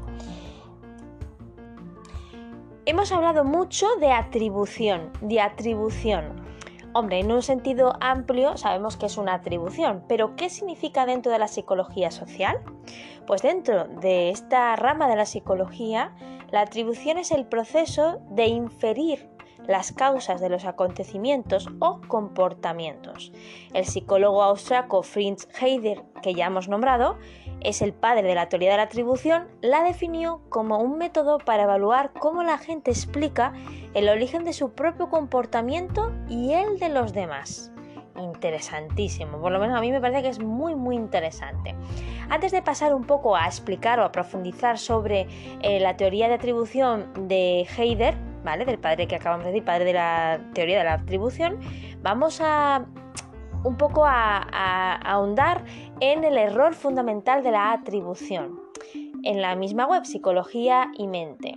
Hemos 2.86 3.12
hablado 3.12 3.44
mucho 3.44 3.86
de 4.00 4.12
atribución, 4.12 5.12
de 5.20 5.40
atribución. 5.40 6.46
Hombre, 6.94 7.20
en 7.20 7.30
un 7.30 7.42
sentido 7.42 7.92
amplio 8.00 8.56
sabemos 8.56 8.96
que 8.96 9.06
es 9.06 9.18
una 9.18 9.34
atribución, 9.34 10.04
pero 10.08 10.36
¿qué 10.36 10.48
significa 10.48 11.04
dentro 11.04 11.30
de 11.30 11.38
la 11.38 11.48
psicología 11.48 12.10
social? 12.10 12.58
Pues 13.26 13.42
dentro 13.42 13.84
de 13.84 14.30
esta 14.30 14.74
rama 14.74 15.06
de 15.06 15.16
la 15.16 15.26
psicología, 15.26 16.14
la 16.50 16.62
atribución 16.62 17.18
es 17.18 17.30
el 17.30 17.46
proceso 17.46 18.20
de 18.30 18.46
inferir 18.46 19.28
las 19.66 19.92
causas 19.92 20.40
de 20.40 20.48
los 20.48 20.64
acontecimientos 20.64 21.68
o 21.80 22.00
comportamientos. 22.08 23.32
El 23.74 23.84
psicólogo 23.84 24.42
austriaco 24.42 25.02
Fritz 25.02 25.48
Heider, 25.60 26.02
que 26.22 26.34
ya 26.34 26.46
hemos 26.46 26.68
nombrado, 26.68 27.18
es 27.60 27.82
el 27.82 27.92
padre 27.92 28.22
de 28.22 28.34
la 28.34 28.48
teoría 28.48 28.70
de 28.70 28.76
la 28.76 28.84
atribución, 28.84 29.48
la 29.60 29.82
definió 29.82 30.40
como 30.48 30.78
un 30.78 30.96
método 30.96 31.38
para 31.38 31.64
evaluar 31.64 32.12
cómo 32.12 32.42
la 32.42 32.58
gente 32.58 32.90
explica 32.90 33.52
el 33.94 34.08
origen 34.08 34.44
de 34.44 34.52
su 34.52 34.72
propio 34.72 35.08
comportamiento 35.08 36.12
y 36.28 36.52
el 36.52 36.78
de 36.78 36.88
los 36.88 37.12
demás. 37.12 37.72
Interesantísimo, 38.18 39.38
por 39.40 39.52
lo 39.52 39.60
menos 39.60 39.76
a 39.76 39.80
mí 39.80 39.92
me 39.92 40.00
parece 40.00 40.22
que 40.22 40.28
es 40.28 40.40
muy 40.40 40.74
muy 40.74 40.96
interesante. 40.96 41.74
Antes 42.28 42.52
de 42.52 42.62
pasar 42.62 42.94
un 42.94 43.04
poco 43.04 43.36
a 43.36 43.46
explicar 43.46 44.00
o 44.00 44.04
a 44.04 44.12
profundizar 44.12 44.78
sobre 44.78 45.26
eh, 45.62 45.80
la 45.80 45.96
teoría 45.96 46.28
de 46.28 46.34
atribución 46.34 47.28
de 47.28 47.66
Heider, 47.76 48.16
del 48.56 48.78
padre 48.78 49.06
que 49.06 49.16
acabamos 49.16 49.44
de 49.44 49.52
decir, 49.52 49.64
padre 49.64 49.84
de 49.84 49.92
la 49.92 50.40
teoría 50.54 50.78
de 50.78 50.84
la 50.84 50.94
atribución, 50.94 51.58
vamos 52.02 52.40
a 52.42 52.86
un 53.64 53.76
poco 53.76 54.04
a, 54.04 54.96
ahondar 55.04 55.64
en 56.00 56.24
el 56.24 56.38
error 56.38 56.74
fundamental 56.74 57.42
de 57.42 57.50
la 57.50 57.72
atribución. 57.72 58.60
En 59.22 59.42
la 59.42 59.54
misma 59.56 59.86
web, 59.86 60.04
Psicología 60.04 60.90
y 60.96 61.08
Mente. 61.08 61.56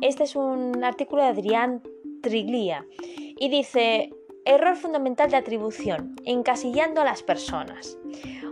Este 0.00 0.24
es 0.24 0.34
un 0.34 0.82
artículo 0.82 1.22
de 1.22 1.28
Adrián 1.28 1.82
Triglia 2.22 2.84
y 3.38 3.48
dice, 3.50 4.10
error 4.44 4.76
fundamental 4.76 5.30
de 5.30 5.36
atribución, 5.36 6.16
encasillando 6.24 7.00
a 7.00 7.04
las 7.04 7.22
personas. 7.22 7.98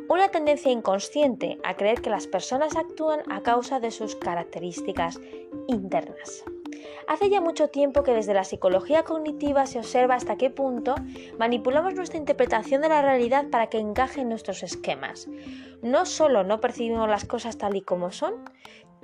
Una 0.09 0.29
tendencia 0.29 0.71
inconsciente 0.71 1.59
a 1.65 1.77
creer 1.77 2.01
que 2.01 2.11
las 2.11 2.27
personas 2.27 2.77
actúan 2.77 3.21
a 3.31 3.43
causa 3.43 3.81
de 3.81 3.91
sus 3.91 4.17
características 4.17 5.21
internas. 5.69 6.45
Hace 7.07 7.29
ya 7.29 7.41
mucho 7.41 7.69
tiempo 7.69 8.03
que 8.03 8.15
desde 8.15 8.35
la 8.35 8.45
psicología 8.45 9.03
cognitiva 9.03 9.67
se 9.67 9.79
observa 9.79 10.15
hasta 10.15 10.37
qué 10.37 10.49
punto 10.49 10.95
manipulamos 11.39 11.95
nuestra 11.95 12.19
interpretación 12.19 12.83
de 12.83 12.89
la 12.89 13.03
realidad 13.03 13.47
para 13.51 13.69
que 13.69 13.79
encaje 13.79 14.21
en 14.21 14.29
nuestros 14.29 14.63
esquemas. 14.63 15.29
No 15.83 16.07
solo 16.07 16.45
no 16.45 16.61
percibimos 16.61 17.09
las 17.09 17.25
cosas 17.25 17.59
tal 17.59 17.75
y 17.75 17.83
como 17.83 18.13
son, 18.13 18.35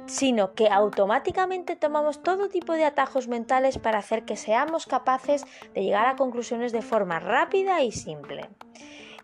sino 0.06 0.52
que 0.52 0.68
automáticamente 0.68 1.76
tomamos 1.76 2.22
todo 2.22 2.48
tipo 2.48 2.74
de 2.74 2.84
atajos 2.84 3.28
mentales 3.28 3.78
para 3.78 3.98
hacer 3.98 4.24
que 4.24 4.36
seamos 4.36 4.86
capaces 4.86 5.44
de 5.74 5.82
llegar 5.82 6.06
a 6.06 6.16
conclusiones 6.16 6.72
de 6.72 6.82
forma 6.82 7.18
rápida 7.18 7.82
y 7.82 7.92
simple. 7.92 8.48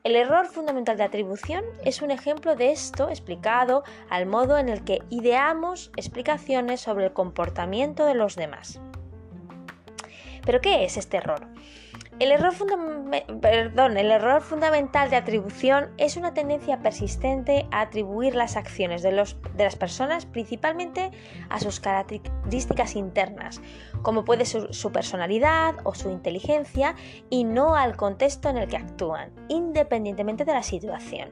El 0.04 0.16
error 0.16 0.46
fundamental 0.46 0.96
de 0.96 1.04
atribución 1.04 1.64
es 1.84 2.02
un 2.02 2.10
ejemplo 2.10 2.56
de 2.56 2.72
esto 2.72 3.08
explicado 3.08 3.84
al 4.10 4.26
modo 4.26 4.58
en 4.58 4.68
el 4.68 4.82
que 4.82 4.98
ideamos 5.10 5.92
explicaciones 5.96 6.80
sobre 6.80 7.04
el 7.04 7.12
comportamiento 7.12 8.04
de 8.04 8.14
los 8.14 8.34
demás. 8.34 8.80
¿Pero 10.44 10.60
qué 10.60 10.84
es 10.84 10.96
este 10.96 11.18
error? 11.18 11.46
El 12.18 12.30
error, 12.30 12.52
fundamental 14.42 15.10
de 15.10 15.16
atribución 15.16 15.90
es 15.96 16.16
una 16.16 16.34
tendencia 16.34 16.80
persistente 16.80 17.66
a 17.70 17.80
atribuir 17.80 18.34
las 18.34 18.56
acciones 18.56 19.02
de, 19.02 19.12
las 19.12 19.76
personas 19.76 20.26
principalmente 20.26 21.10
a 21.48 21.58
sus 21.58 21.80
características 21.80 22.96
internas, 22.96 23.62
como 24.02 24.24
puede 24.24 24.44
ser 24.44 24.72
su 24.74 24.92
personalidad 24.92 25.76
o 25.84 25.94
su 25.94 26.10
inteligencia, 26.10 26.94
y 27.30 27.44
no 27.44 27.74
al 27.74 27.96
contexto 27.96 28.50
en 28.50 28.58
el 28.58 28.68
que 28.68 28.76
actúan, 28.76 29.32
independientemente 29.48 30.44
de 30.44 30.52
la 30.52 30.62
situación. 30.62 31.30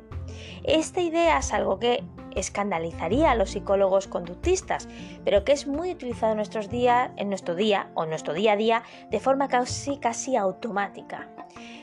Esta 0.65 1.01
idea 1.01 1.39
es 1.39 1.53
algo 1.53 1.79
que 1.79 2.05
escandalizaría 2.35 3.31
a 3.31 3.35
los 3.35 3.51
psicólogos 3.51 4.07
conductistas, 4.07 4.89
pero 5.25 5.45
que 5.45 5.53
es 5.53 5.67
muy 5.67 5.91
utilizado 5.91 6.33
en, 6.33 6.37
nuestros 6.37 6.69
en 6.71 7.29
nuestro 7.29 7.55
día 7.55 7.91
o 7.95 8.05
en 8.05 8.11
nuestro 8.11 8.35
día 8.35 8.53
a 8.53 8.57
día 8.57 8.83
de 9.11 9.21
forma 9.21 9.49
casi, 9.49 9.99
casi 9.99 10.37
automática. 10.37 11.29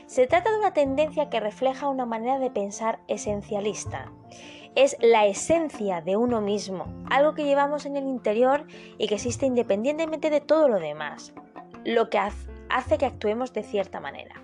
Se 0.06 0.26
trata 0.26 0.50
de 0.50 0.58
una 0.58 0.72
tendencia 0.72 1.28
que 1.28 1.40
refleja 1.40 1.88
una 1.88 2.06
manera 2.06 2.38
de 2.38 2.50
pensar 2.50 3.00
esencialista. 3.08 4.10
Es 4.74 4.96
la 5.00 5.26
esencia 5.26 6.00
de 6.00 6.16
uno 6.16 6.40
mismo, 6.40 6.86
algo 7.10 7.34
que 7.34 7.44
llevamos 7.44 7.84
en 7.84 7.96
el 7.96 8.04
interior 8.04 8.66
y 8.96 9.08
que 9.08 9.16
existe 9.16 9.44
independientemente 9.44 10.30
de 10.30 10.40
todo 10.40 10.68
lo 10.68 10.78
demás, 10.78 11.34
lo 11.84 12.10
que 12.10 12.18
hace 12.70 12.98
que 12.98 13.06
actuemos 13.06 13.52
de 13.52 13.62
cierta 13.62 14.00
manera. 14.00 14.34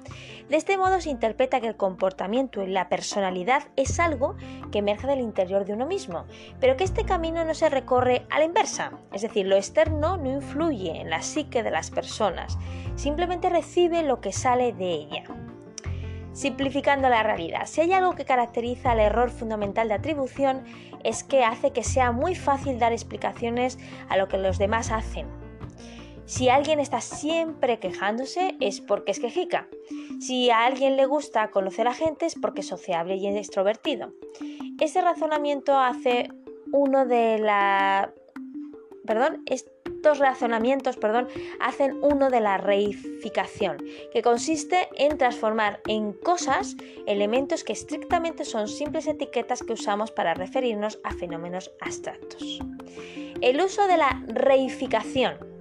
De 0.48 0.56
este 0.56 0.76
modo 0.76 1.00
se 1.00 1.08
interpreta 1.08 1.60
que 1.60 1.68
el 1.68 1.76
comportamiento 1.76 2.62
y 2.62 2.66
la 2.66 2.90
personalidad 2.90 3.62
es 3.76 3.98
algo 3.98 4.36
que 4.70 4.80
emerge 4.80 5.06
del 5.06 5.20
interior 5.20 5.64
de 5.64 5.72
uno 5.72 5.86
mismo, 5.86 6.26
pero 6.60 6.76
que 6.76 6.84
este 6.84 7.04
camino 7.04 7.44
no 7.46 7.54
se 7.54 7.70
recorre 7.70 8.26
a 8.30 8.38
la 8.38 8.44
inversa, 8.44 8.92
es 9.12 9.22
decir, 9.22 9.46
lo 9.46 9.56
externo 9.56 10.18
no 10.18 10.30
influye 10.30 11.00
en 11.00 11.08
la 11.08 11.22
psique 11.22 11.62
de 11.62 11.70
las 11.70 11.90
personas, 11.90 12.58
simplemente 12.94 13.48
recibe 13.48 14.02
lo 14.02 14.20
que 14.20 14.32
sale 14.32 14.74
de 14.74 14.92
ella. 14.92 15.24
Simplificando 16.32 17.08
la 17.08 17.22
realidad, 17.22 17.66
si 17.66 17.80
hay 17.80 17.92
algo 17.92 18.14
que 18.14 18.24
caracteriza 18.24 18.92
el 18.92 19.00
error 19.00 19.30
fundamental 19.30 19.88
de 19.88 19.94
atribución 19.94 20.64
es 21.04 21.24
que 21.24 21.44
hace 21.44 21.70
que 21.70 21.84
sea 21.84 22.12
muy 22.12 22.34
fácil 22.34 22.78
dar 22.78 22.92
explicaciones 22.92 23.78
a 24.08 24.16
lo 24.16 24.28
que 24.28 24.38
los 24.38 24.58
demás 24.58 24.90
hacen, 24.90 25.26
si 26.26 26.48
alguien 26.48 26.80
está 26.80 27.00
siempre 27.00 27.78
quejándose 27.78 28.56
es 28.60 28.80
porque 28.80 29.12
es 29.12 29.20
quejica. 29.20 29.68
Si 30.20 30.50
a 30.50 30.64
alguien 30.64 30.96
le 30.96 31.06
gusta 31.06 31.50
conocer 31.50 31.86
a 31.86 31.94
gente 31.94 32.26
es 32.26 32.34
porque 32.34 32.62
es 32.62 32.66
sociable 32.66 33.16
y 33.16 33.26
es 33.26 33.36
extrovertido. 33.36 34.12
Ese 34.80 35.00
razonamiento 35.02 35.78
hace 35.78 36.28
uno 36.72 37.06
de 37.06 37.38
la... 37.38 38.12
Perdón, 39.06 39.42
estos 39.46 40.18
razonamientos 40.18 40.96
perdón, 40.96 41.28
hacen 41.60 41.98
uno 42.02 42.30
de 42.30 42.40
la 42.40 42.56
reificación, 42.56 43.76
que 44.12 44.22
consiste 44.22 44.88
en 44.96 45.18
transformar 45.18 45.80
en 45.86 46.14
cosas 46.14 46.76
elementos 47.06 47.64
que 47.64 47.74
estrictamente 47.74 48.46
son 48.46 48.66
simples 48.66 49.06
etiquetas 49.06 49.62
que 49.62 49.74
usamos 49.74 50.10
para 50.10 50.32
referirnos 50.32 50.98
a 51.04 51.12
fenómenos 51.12 51.70
abstractos. 51.80 52.60
El 53.42 53.60
uso 53.60 53.86
de 53.86 53.98
la 53.98 54.22
reificación 54.26 55.53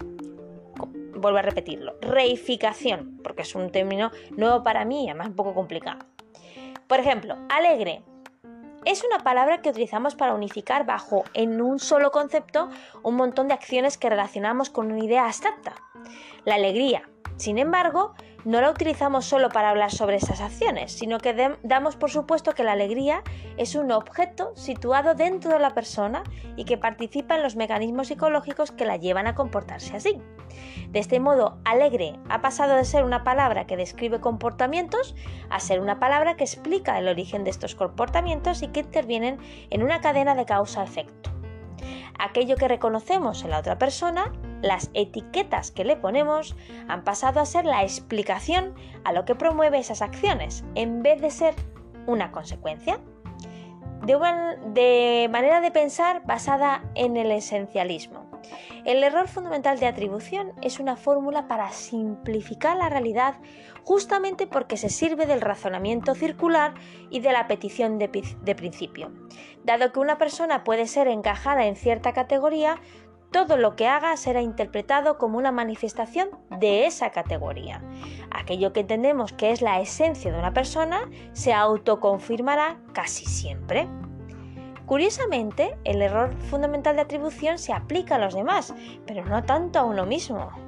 vuelvo 1.24 1.38
a 1.38 1.42
repetirlo, 1.42 1.96
reificación, 2.02 3.18
porque 3.24 3.42
es 3.42 3.54
un 3.54 3.70
término 3.70 4.10
nuevo 4.36 4.62
para 4.62 4.84
mí 4.84 5.06
y 5.06 5.08
además 5.08 5.28
un 5.28 5.36
poco 5.36 5.54
complicado. 5.54 6.00
Por 6.86 7.00
ejemplo, 7.00 7.38
alegre. 7.48 8.02
Es 8.84 9.02
una 9.02 9.24
palabra 9.24 9.62
que 9.62 9.70
utilizamos 9.70 10.14
para 10.16 10.34
unificar 10.34 10.84
bajo 10.84 11.24
en 11.32 11.62
un 11.62 11.78
solo 11.78 12.10
concepto 12.10 12.68
un 13.02 13.14
montón 13.16 13.48
de 13.48 13.54
acciones 13.54 13.96
que 13.96 14.10
relacionamos 14.10 14.68
con 14.68 14.92
una 14.92 15.02
idea 15.02 15.24
abstracta. 15.24 15.72
La 16.44 16.56
alegría, 16.56 17.08
Sin 17.36 17.58
embargo, 17.58 18.14
no 18.44 18.60
la 18.60 18.70
utilizamos 18.70 19.24
solo 19.24 19.48
para 19.48 19.70
hablar 19.70 19.90
sobre 19.90 20.16
esas 20.16 20.40
acciones, 20.40 20.92
sino 20.92 21.18
que 21.18 21.56
damos 21.62 21.96
por 21.96 22.10
supuesto 22.10 22.52
que 22.52 22.62
la 22.62 22.72
alegría 22.72 23.22
es 23.56 23.74
un 23.74 23.90
objeto 23.90 24.52
situado 24.54 25.14
dentro 25.14 25.52
de 25.52 25.58
la 25.58 25.70
persona 25.70 26.22
y 26.56 26.64
que 26.64 26.76
participa 26.76 27.36
en 27.36 27.42
los 27.42 27.56
mecanismos 27.56 28.08
psicológicos 28.08 28.70
que 28.70 28.84
la 28.84 28.98
llevan 28.98 29.26
a 29.26 29.34
comportarse 29.34 29.96
así. 29.96 30.20
De 30.90 31.00
este 31.00 31.18
modo, 31.20 31.58
alegre 31.64 32.18
ha 32.28 32.40
pasado 32.40 32.76
de 32.76 32.84
ser 32.84 33.02
una 33.04 33.24
palabra 33.24 33.66
que 33.66 33.76
describe 33.76 34.20
comportamientos 34.20 35.16
a 35.50 35.58
ser 35.58 35.80
una 35.80 35.98
palabra 35.98 36.36
que 36.36 36.44
explica 36.44 36.98
el 36.98 37.08
origen 37.08 37.44
de 37.44 37.50
estos 37.50 37.74
comportamientos 37.74 38.62
y 38.62 38.68
que 38.68 38.80
intervienen 38.80 39.38
en 39.70 39.82
una 39.82 40.00
cadena 40.00 40.34
de 40.34 40.44
causa-efecto. 40.44 41.33
Aquello 42.18 42.56
que 42.56 42.68
reconocemos 42.68 43.42
en 43.44 43.50
la 43.50 43.58
otra 43.58 43.78
persona 43.78 44.32
las 44.62 44.90
etiquetas 44.94 45.70
que 45.70 45.84
le 45.84 45.96
ponemos 45.96 46.56
han 46.88 47.04
pasado 47.04 47.40
a 47.40 47.46
ser 47.46 47.64
la 47.64 47.82
explicación 47.82 48.74
a 49.04 49.12
lo 49.12 49.24
que 49.24 49.34
promueve 49.34 49.78
esas 49.78 50.02
acciones, 50.02 50.64
en 50.74 51.02
vez 51.02 51.20
de 51.20 51.30
ser 51.30 51.54
una 52.06 52.32
consecuencia. 52.32 52.98
De, 54.04 55.28
manera 55.30 55.60
de 55.60 55.70
pensar 55.70 56.26
basada 56.26 56.84
en 56.94 57.16
el 57.16 57.30
esencialismo. 57.30 58.33
El 58.84 59.02
error 59.02 59.28
fundamental 59.28 59.78
de 59.78 59.86
atribución 59.86 60.52
es 60.62 60.78
una 60.78 60.96
fórmula 60.96 61.48
para 61.48 61.70
simplificar 61.70 62.76
la 62.76 62.88
realidad 62.88 63.36
justamente 63.84 64.46
porque 64.46 64.76
se 64.76 64.88
sirve 64.88 65.26
del 65.26 65.40
razonamiento 65.40 66.14
circular 66.14 66.74
y 67.10 67.20
de 67.20 67.32
la 67.32 67.46
petición 67.46 67.98
de, 67.98 68.08
principio. 68.08 69.12
Dado 69.64 69.92
que 69.92 70.00
una 70.00 70.18
persona 70.18 70.64
puede 70.64 70.86
ser 70.86 71.08
encajada 71.08 71.66
en 71.66 71.76
cierta 71.76 72.12
categoría, 72.12 72.80
todo 73.30 73.56
lo 73.56 73.74
que 73.74 73.88
haga 73.88 74.16
será 74.16 74.42
interpretado 74.42 75.18
como 75.18 75.38
una 75.38 75.50
manifestación 75.50 76.30
de 76.60 76.86
esa 76.86 77.10
categoría. 77.10 77.82
Aquello 78.30 78.72
que 78.72 78.80
entendemos 78.80 79.32
que 79.32 79.50
es 79.50 79.60
la 79.60 79.80
esencia 79.80 80.32
de 80.32 80.38
una 80.38 80.52
persona 80.52 81.10
se 81.32 81.52
autoconfirmará 81.52 82.78
casi 82.92 83.24
siempre. 83.26 83.88
Curiosamente, 84.86 85.76
el 85.84 86.02
error 86.02 86.34
fundamental 86.50 86.96
de 86.96 87.02
atribución 87.02 87.58
se 87.58 87.72
aplica 87.72 88.16
a 88.16 88.18
los 88.18 88.34
demás, 88.34 88.74
pero 89.06 89.24
no 89.24 89.42
tanto 89.44 89.78
a 89.78 89.84
uno 89.84 90.04
mismo. 90.04 90.63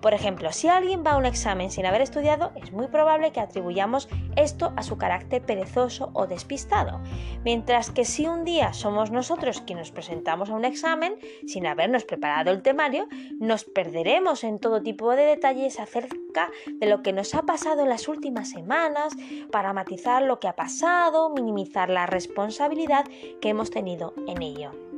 Por 0.00 0.14
ejemplo, 0.14 0.52
si 0.52 0.68
alguien 0.68 1.04
va 1.04 1.12
a 1.12 1.16
un 1.16 1.26
examen 1.26 1.70
sin 1.70 1.84
haber 1.84 2.00
estudiado, 2.00 2.52
es 2.56 2.72
muy 2.72 2.88
probable 2.88 3.32
que 3.32 3.40
atribuyamos 3.40 4.08
esto 4.36 4.72
a 4.76 4.82
su 4.82 4.96
carácter 4.96 5.42
perezoso 5.42 6.10
o 6.14 6.26
despistado, 6.26 7.00
mientras 7.44 7.90
que 7.90 8.04
si 8.04 8.26
un 8.26 8.44
día 8.44 8.72
somos 8.72 9.10
nosotros 9.10 9.60
quienes 9.60 9.80
nos 9.80 9.92
presentamos 9.92 10.50
a 10.50 10.54
un 10.54 10.66
examen 10.66 11.16
sin 11.46 11.66
habernos 11.66 12.04
preparado 12.04 12.50
el 12.50 12.60
temario, 12.60 13.08
nos 13.38 13.64
perderemos 13.64 14.44
en 14.44 14.58
todo 14.58 14.82
tipo 14.82 15.10
de 15.16 15.24
detalles 15.24 15.80
acerca 15.80 16.50
de 16.66 16.86
lo 16.86 17.02
que 17.02 17.14
nos 17.14 17.34
ha 17.34 17.42
pasado 17.42 17.82
en 17.82 17.88
las 17.88 18.08
últimas 18.08 18.50
semanas 18.50 19.14
para 19.50 19.72
matizar 19.72 20.22
lo 20.22 20.38
que 20.38 20.48
ha 20.48 20.56
pasado, 20.56 21.30
minimizar 21.30 21.88
la 21.88 22.06
responsabilidad 22.06 23.06
que 23.40 23.48
hemos 23.48 23.70
tenido 23.70 24.12
en 24.26 24.42
ello. 24.42 24.89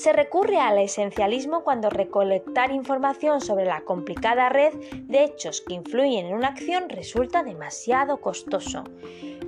Se 0.00 0.14
recurre 0.14 0.58
al 0.58 0.78
esencialismo 0.78 1.62
cuando 1.62 1.90
recolectar 1.90 2.72
información 2.72 3.42
sobre 3.42 3.66
la 3.66 3.82
complicada 3.82 4.48
red 4.48 4.72
de 4.94 5.24
hechos 5.24 5.60
que 5.60 5.74
influyen 5.74 6.24
en 6.24 6.34
una 6.34 6.48
acción 6.48 6.88
resulta 6.88 7.42
demasiado 7.42 8.18
costoso. 8.18 8.84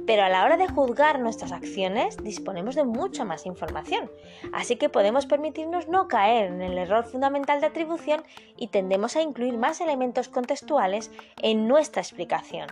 Pero 0.06 0.24
a 0.24 0.28
la 0.28 0.44
hora 0.44 0.58
de 0.58 0.68
juzgar 0.68 1.20
nuestras 1.20 1.52
acciones 1.52 2.18
disponemos 2.22 2.74
de 2.74 2.84
mucha 2.84 3.24
más 3.24 3.46
información, 3.46 4.10
así 4.52 4.76
que 4.76 4.90
podemos 4.90 5.24
permitirnos 5.24 5.88
no 5.88 6.06
caer 6.06 6.52
en 6.52 6.60
el 6.60 6.76
error 6.76 7.06
fundamental 7.06 7.62
de 7.62 7.68
atribución 7.68 8.22
y 8.58 8.66
tendemos 8.66 9.16
a 9.16 9.22
incluir 9.22 9.56
más 9.56 9.80
elementos 9.80 10.28
contextuales 10.28 11.10
en 11.40 11.66
nuestra 11.66 12.02
explicación. 12.02 12.66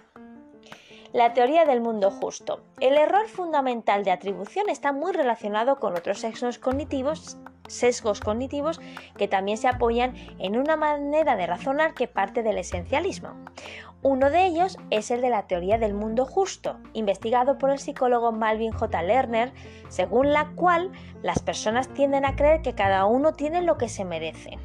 La 1.14 1.32
teoría 1.32 1.64
del 1.64 1.80
mundo 1.80 2.10
justo. 2.10 2.60
El 2.78 2.98
error 2.98 3.26
fundamental 3.26 4.04
de 4.04 4.12
atribución 4.12 4.68
está 4.68 4.92
muy 4.92 5.12
relacionado 5.12 5.80
con 5.80 5.94
otros 5.94 6.20
sesgos 6.20 6.60
cognitivos, 6.60 7.36
sesgos 7.70 8.20
cognitivos 8.20 8.80
que 9.16 9.28
también 9.28 9.56
se 9.56 9.68
apoyan 9.68 10.14
en 10.38 10.56
una 10.56 10.76
manera 10.76 11.36
de 11.36 11.46
razonar 11.46 11.94
que 11.94 12.08
parte 12.08 12.42
del 12.42 12.58
esencialismo. 12.58 13.34
Uno 14.02 14.30
de 14.30 14.46
ellos 14.46 14.78
es 14.88 15.10
el 15.10 15.20
de 15.20 15.28
la 15.28 15.46
teoría 15.46 15.76
del 15.76 15.92
mundo 15.92 16.24
justo, 16.24 16.78
investigado 16.94 17.58
por 17.58 17.70
el 17.70 17.78
psicólogo 17.78 18.32
Malvin 18.32 18.72
J. 18.72 19.02
Lerner, 19.02 19.52
según 19.88 20.32
la 20.32 20.52
cual 20.54 20.90
las 21.22 21.40
personas 21.40 21.88
tienden 21.88 22.24
a 22.24 22.34
creer 22.34 22.62
que 22.62 22.74
cada 22.74 23.04
uno 23.04 23.34
tiene 23.34 23.60
lo 23.60 23.76
que 23.76 23.90
se 23.90 24.06
merece. 24.06 24.58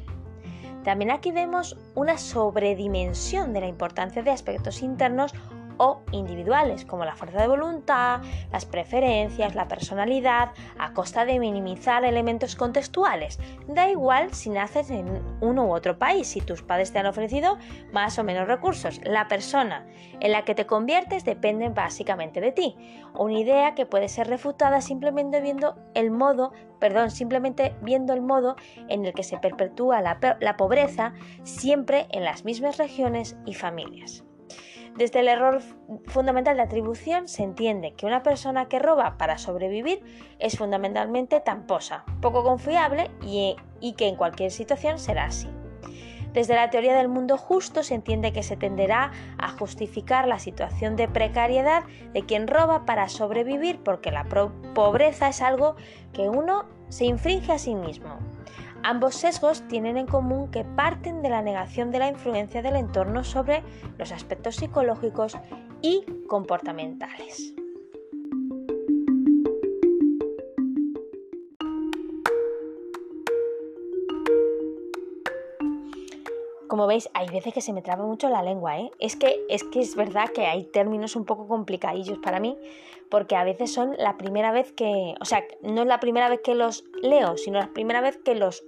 También 0.84 1.10
aquí 1.10 1.32
vemos 1.32 1.76
una 1.94 2.16
sobredimensión 2.16 3.52
de 3.52 3.60
la 3.60 3.66
importancia 3.66 4.22
de 4.22 4.30
aspectos 4.30 4.82
internos 4.82 5.34
o 5.78 6.00
individuales, 6.12 6.84
como 6.84 7.04
la 7.04 7.14
fuerza 7.14 7.40
de 7.40 7.48
voluntad, 7.48 8.20
las 8.52 8.64
preferencias, 8.64 9.54
la 9.54 9.68
personalidad, 9.68 10.50
a 10.78 10.92
costa 10.92 11.24
de 11.24 11.38
minimizar 11.38 12.04
elementos 12.04 12.56
contextuales. 12.56 13.38
Da 13.68 13.88
igual 13.88 14.32
si 14.34 14.50
naces 14.50 14.90
en 14.90 15.22
uno 15.40 15.66
u 15.66 15.74
otro 15.74 15.98
país, 15.98 16.28
si 16.28 16.40
tus 16.40 16.62
padres 16.62 16.92
te 16.92 16.98
han 16.98 17.06
ofrecido 17.06 17.58
más 17.92 18.18
o 18.18 18.24
menos 18.24 18.46
recursos. 18.46 19.00
La 19.04 19.28
persona 19.28 19.86
en 20.20 20.32
la 20.32 20.44
que 20.44 20.54
te 20.54 20.66
conviertes 20.66 21.24
depende 21.24 21.68
básicamente 21.68 22.40
de 22.40 22.52
ti. 22.52 22.76
Una 23.14 23.38
idea 23.38 23.74
que 23.74 23.86
puede 23.86 24.08
ser 24.08 24.28
refutada 24.28 24.80
simplemente 24.80 25.40
viendo 25.40 25.76
el 25.94 26.10
modo, 26.10 26.52
perdón, 26.78 27.10
simplemente 27.10 27.74
viendo 27.82 28.12
el 28.12 28.22
modo 28.22 28.56
en 28.88 29.04
el 29.04 29.14
que 29.14 29.22
se 29.22 29.38
perpetúa 29.38 30.00
la, 30.00 30.18
la 30.40 30.56
pobreza 30.56 31.14
siempre 31.42 32.06
en 32.10 32.24
las 32.24 32.44
mismas 32.44 32.76
regiones 32.76 33.36
y 33.46 33.54
familias. 33.54 34.25
Desde 34.96 35.20
el 35.20 35.28
error 35.28 35.60
fundamental 36.06 36.56
de 36.56 36.62
atribución 36.62 37.28
se 37.28 37.42
entiende 37.42 37.92
que 37.92 38.06
una 38.06 38.22
persona 38.22 38.66
que 38.66 38.78
roba 38.78 39.18
para 39.18 39.36
sobrevivir 39.36 40.02
es 40.38 40.56
fundamentalmente 40.56 41.40
tamposa, 41.40 42.04
poco 42.22 42.42
confiable 42.42 43.10
y, 43.20 43.56
que 43.98 44.08
en 44.08 44.16
cualquier 44.16 44.50
situación 44.50 44.98
será 44.98 45.26
así. 45.26 45.48
Desde 46.32 46.54
la 46.54 46.70
teoría 46.70 46.96
del 46.96 47.08
mundo 47.08 47.36
justo 47.36 47.82
se 47.82 47.94
entiende 47.94 48.32
que 48.32 48.42
se 48.42 48.56
tenderá 48.56 49.12
a 49.36 49.50
justificar 49.50 50.26
la 50.26 50.38
situación 50.38 50.96
de 50.96 51.08
precariedad 51.08 51.84
de 52.14 52.22
quien 52.22 52.46
roba 52.46 52.86
para 52.86 53.10
sobrevivir 53.10 53.78
porque 53.82 54.10
la 54.10 54.24
pobreza 54.74 55.28
es 55.28 55.42
algo 55.42 55.76
que 56.14 56.30
uno 56.30 56.64
se 56.88 57.04
infringe 57.04 57.52
a 57.52 57.58
sí 57.58 57.74
mismo. 57.74 58.18
Ambos 58.82 59.14
sesgos 59.14 59.66
tienen 59.68 59.96
en 59.96 60.06
común 60.06 60.50
que 60.50 60.64
parten 60.64 61.22
de 61.22 61.30
la 61.30 61.42
negación 61.42 61.90
de 61.90 61.98
la 61.98 62.08
influencia 62.08 62.62
del 62.62 62.76
entorno 62.76 63.24
sobre 63.24 63.62
los 63.98 64.12
aspectos 64.12 64.56
psicológicos 64.56 65.36
y 65.82 66.04
comportamentales. 66.28 67.54
Como 76.76 76.88
veis, 76.88 77.08
hay 77.14 77.26
veces 77.28 77.54
que 77.54 77.62
se 77.62 77.72
me 77.72 77.80
traba 77.80 78.04
mucho 78.04 78.28
la 78.28 78.42
lengua, 78.42 78.78
¿eh? 78.78 78.90
Es 78.98 79.16
que, 79.16 79.40
es 79.48 79.64
que 79.64 79.80
es 79.80 79.96
verdad 79.96 80.28
que 80.28 80.44
hay 80.44 80.64
términos 80.64 81.16
un 81.16 81.24
poco 81.24 81.48
complicadillos 81.48 82.18
para 82.18 82.38
mí, 82.38 82.58
porque 83.10 83.34
a 83.34 83.44
veces 83.44 83.72
son 83.72 83.94
la 83.96 84.18
primera 84.18 84.52
vez 84.52 84.72
que, 84.72 85.14
o 85.18 85.24
sea, 85.24 85.42
no 85.62 85.80
es 85.80 85.88
la 85.88 86.00
primera 86.00 86.28
vez 86.28 86.40
que 86.44 86.54
los 86.54 86.84
leo, 87.00 87.38
sino 87.38 87.58
la 87.58 87.72
primera 87.72 88.02
vez 88.02 88.18
que 88.18 88.34
los 88.34 88.62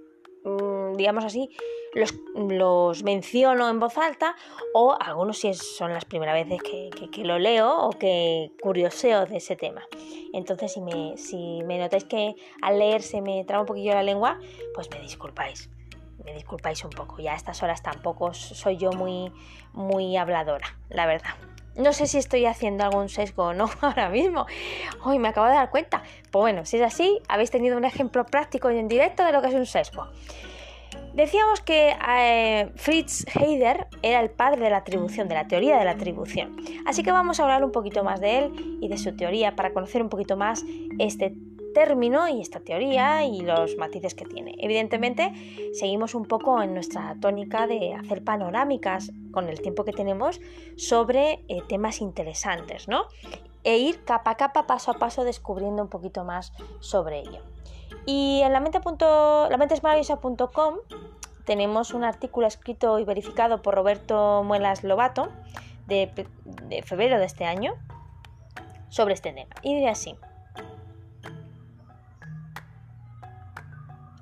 Mm, 0.44 0.96
digamos 0.96 1.24
así, 1.24 1.50
los, 1.94 3.02
menciono 3.02 3.68
en 3.68 3.80
voz 3.80 3.98
alta 3.98 4.36
o 4.72 4.96
algunos 4.98 5.38
si 5.38 5.52
son 5.54 5.92
las 5.92 6.04
primeras 6.04 6.34
veces 6.34 6.62
que, 6.62 7.24
lo 7.24 7.38
leo 7.38 7.76
o 7.76 7.90
que 7.90 8.52
curioseo 8.62 9.26
de 9.26 9.38
ese 9.38 9.56
tema. 9.56 9.86
Entonces 10.32 10.72
si 10.72 10.80
me, 10.80 11.16
si 11.16 11.62
me 11.64 11.78
notáis 11.78 12.04
que 12.04 12.34
al 12.62 12.78
leer 12.78 13.02
se 13.02 13.20
me 13.20 13.44
traba 13.44 13.62
un 13.62 13.66
poquillo 13.66 13.92
la 13.92 14.02
lengua, 14.02 14.38
pues 14.74 14.88
me 14.90 15.00
disculpáis. 15.00 15.70
Me 16.24 16.34
disculpáis 16.34 16.84
un 16.84 16.90
poco. 16.90 17.18
Ya 17.20 17.32
a 17.32 17.36
estas 17.36 17.62
horas 17.62 17.82
tampoco 17.82 18.34
soy 18.34 18.76
yo 18.76 18.92
muy, 18.92 19.32
muy 19.72 20.16
habladora, 20.16 20.76
la 20.88 21.06
verdad. 21.06 21.30
No 21.76 21.92
sé 21.92 22.08
si 22.08 22.18
estoy 22.18 22.44
haciendo 22.44 22.82
algún 22.84 23.08
sesgo 23.08 23.44
o 23.44 23.54
no 23.54 23.70
ahora 23.80 24.08
mismo. 24.08 24.46
Hoy 25.04 25.18
me 25.18 25.28
acabo 25.28 25.46
de 25.46 25.54
dar 25.54 25.70
cuenta. 25.70 26.02
Pues 26.30 26.40
bueno, 26.40 26.64
si 26.64 26.76
es 26.76 26.82
así, 26.82 27.20
habéis 27.28 27.50
tenido 27.50 27.76
un 27.76 27.84
ejemplo 27.84 28.26
práctico 28.26 28.70
y 28.70 28.78
en 28.78 28.88
directo 28.88 29.24
de 29.24 29.32
lo 29.32 29.40
que 29.40 29.48
es 29.48 29.54
un 29.54 29.66
sesgo. 29.66 30.08
Decíamos 31.14 31.60
que 31.60 31.96
eh, 32.16 32.70
Fritz 32.76 33.24
Heider 33.34 33.86
era 34.02 34.20
el 34.20 34.30
padre 34.30 34.60
de 34.62 34.70
la 34.70 34.78
atribución, 34.78 35.28
de 35.28 35.34
la 35.34 35.48
teoría 35.48 35.78
de 35.78 35.84
la 35.84 35.92
atribución. 35.92 36.56
Así 36.86 37.02
que 37.02 37.12
vamos 37.12 37.40
a 37.40 37.44
hablar 37.44 37.64
un 37.64 37.72
poquito 37.72 38.04
más 38.04 38.20
de 38.20 38.38
él 38.38 38.78
y 38.80 38.88
de 38.88 38.98
su 38.98 39.16
teoría 39.16 39.56
para 39.56 39.72
conocer 39.72 40.02
un 40.02 40.08
poquito 40.08 40.36
más 40.36 40.64
este 40.98 41.34
término 41.74 42.28
y 42.28 42.40
esta 42.40 42.60
teoría 42.60 43.24
y 43.24 43.40
los 43.40 43.76
matices 43.76 44.14
que 44.14 44.24
tiene. 44.24 44.54
Evidentemente, 44.58 45.32
seguimos 45.74 46.14
un 46.14 46.24
poco 46.24 46.62
en 46.62 46.74
nuestra 46.74 47.16
tónica 47.20 47.66
de 47.66 47.94
hacer 47.94 48.24
panorámicas 48.24 49.12
con 49.32 49.48
el 49.48 49.60
tiempo 49.60 49.84
que 49.84 49.92
tenemos 49.92 50.40
sobre 50.76 51.44
eh, 51.48 51.62
temas 51.68 52.00
interesantes, 52.00 52.88
¿no? 52.88 53.04
E 53.64 53.78
ir 53.78 54.04
capa 54.04 54.32
a 54.32 54.36
capa, 54.36 54.66
paso 54.66 54.90
a 54.90 54.94
paso, 54.94 55.24
descubriendo 55.24 55.82
un 55.82 55.88
poquito 55.88 56.24
más 56.24 56.52
sobre 56.80 57.20
ello. 57.20 57.42
Y 58.06 58.40
en 58.42 58.52
la 58.52 58.60
mente 58.60 58.80
tenemos 61.44 61.94
un 61.94 62.04
artículo 62.04 62.46
escrito 62.46 62.98
y 62.98 63.04
verificado 63.04 63.62
por 63.62 63.74
Roberto 63.74 64.42
Muelas 64.44 64.84
Lobato 64.84 65.28
de, 65.86 66.10
de 66.68 66.82
febrero 66.82 67.18
de 67.18 67.24
este 67.24 67.44
año 67.44 67.74
sobre 68.88 69.14
este 69.14 69.32
tema. 69.32 69.54
Y 69.62 69.74
dice 69.74 69.88
así. 69.88 70.27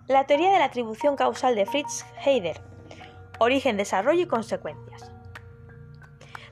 La 0.09 0.25
teoría 0.25 0.53
de 0.53 0.61
la 0.61 0.67
atribución 0.67 1.17
causal 1.17 1.57
de 1.57 1.67
Fritz 1.67 2.07
Heider. 2.25 2.61
Origen, 3.41 3.77
desarrollo 3.77 4.23
y 4.23 4.27
consecuencias. 4.27 5.11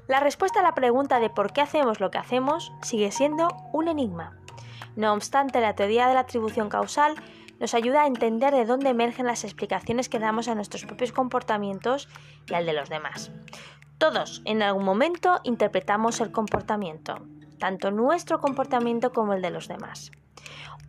La 0.08 0.18
respuesta 0.18 0.58
a 0.58 0.64
la 0.64 0.74
pregunta 0.74 1.20
de 1.20 1.30
por 1.30 1.52
qué 1.52 1.60
hacemos 1.60 2.00
lo 2.00 2.10
que 2.10 2.18
hacemos 2.18 2.72
sigue 2.82 3.12
siendo 3.12 3.46
un 3.72 3.86
enigma. 3.86 4.36
No 4.96 5.12
obstante, 5.12 5.60
la 5.60 5.76
teoría 5.76 6.08
de 6.08 6.14
la 6.14 6.20
atribución 6.20 6.68
causal 6.68 7.14
nos 7.60 7.74
ayuda 7.74 8.02
a 8.02 8.06
entender 8.08 8.52
de 8.52 8.64
dónde 8.64 8.90
emergen 8.90 9.26
las 9.26 9.44
explicaciones 9.44 10.08
que 10.08 10.18
damos 10.18 10.48
a 10.48 10.56
nuestros 10.56 10.84
propios 10.84 11.12
comportamientos 11.12 12.08
y 12.48 12.54
al 12.54 12.66
de 12.66 12.72
los 12.72 12.88
demás. 12.88 13.30
Todos, 13.98 14.42
en 14.46 14.62
algún 14.62 14.84
momento, 14.84 15.38
interpretamos 15.44 16.20
el 16.20 16.32
comportamiento, 16.32 17.24
tanto 17.60 17.92
nuestro 17.92 18.40
comportamiento 18.40 19.12
como 19.12 19.32
el 19.32 19.42
de 19.42 19.50
los 19.50 19.68
demás. 19.68 20.10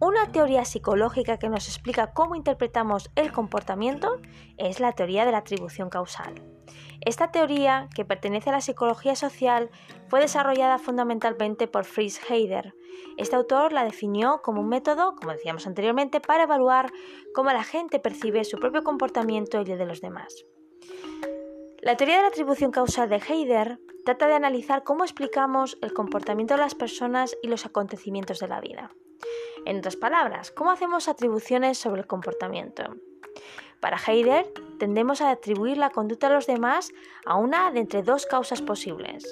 Una 0.01 0.29
teoría 0.29 0.65
psicológica 0.65 1.37
que 1.37 1.47
nos 1.47 1.69
explica 1.69 2.11
cómo 2.11 2.35
interpretamos 2.35 3.09
el 3.15 3.31
comportamiento 3.31 4.17
es 4.57 4.81
la 4.81 4.91
teoría 4.91 5.25
de 5.25 5.31
la 5.31 5.37
atribución 5.37 5.89
causal. 5.89 6.33
Esta 6.99 7.31
teoría, 7.31 7.87
que 7.95 8.03
pertenece 8.03 8.49
a 8.49 8.53
la 8.53 8.61
psicología 8.61 9.15
social, 9.15 9.69
fue 10.09 10.19
desarrollada 10.19 10.79
fundamentalmente 10.79 11.67
por 11.67 11.85
Fritz 11.85 12.19
Heider. 12.29 12.73
Este 13.17 13.37
autor 13.37 13.71
la 13.71 13.85
definió 13.85 14.41
como 14.43 14.61
un 14.61 14.67
método, 14.67 15.15
como 15.15 15.31
decíamos 15.31 15.65
anteriormente, 15.65 16.19
para 16.19 16.43
evaluar 16.43 16.91
cómo 17.33 17.51
la 17.51 17.63
gente 17.63 17.99
percibe 17.99 18.43
su 18.43 18.57
propio 18.57 18.83
comportamiento 18.83 19.61
y 19.61 19.71
el 19.71 19.77
de 19.77 19.85
los 19.85 20.01
demás. 20.01 20.45
La 21.81 21.95
teoría 21.95 22.17
de 22.17 22.23
la 22.23 22.29
atribución 22.29 22.71
causal 22.71 23.07
de 23.07 23.21
Heider 23.29 23.79
trata 24.03 24.27
de 24.27 24.33
analizar 24.33 24.83
cómo 24.83 25.05
explicamos 25.05 25.77
el 25.81 25.93
comportamiento 25.93 26.55
de 26.55 26.61
las 26.61 26.75
personas 26.75 27.37
y 27.41 27.47
los 27.47 27.65
acontecimientos 27.65 28.39
de 28.39 28.47
la 28.47 28.59
vida. 28.59 28.91
En 29.65 29.79
otras 29.79 29.95
palabras, 29.95 30.51
¿cómo 30.51 30.69
hacemos 30.69 31.07
atribuciones 31.07 31.79
sobre 31.79 32.01
el 32.01 32.07
comportamiento? 32.07 32.83
Para 33.79 33.97
Heider, 33.97 34.45
tendemos 34.77 35.21
a 35.21 35.31
atribuir 35.31 35.77
la 35.77 35.89
conducta 35.89 36.27
a 36.27 36.29
los 36.29 36.45
demás 36.45 36.91
a 37.25 37.35
una 37.35 37.71
de 37.71 37.79
entre 37.79 38.03
dos 38.03 38.27
causas 38.27 38.61
posibles. 38.61 39.25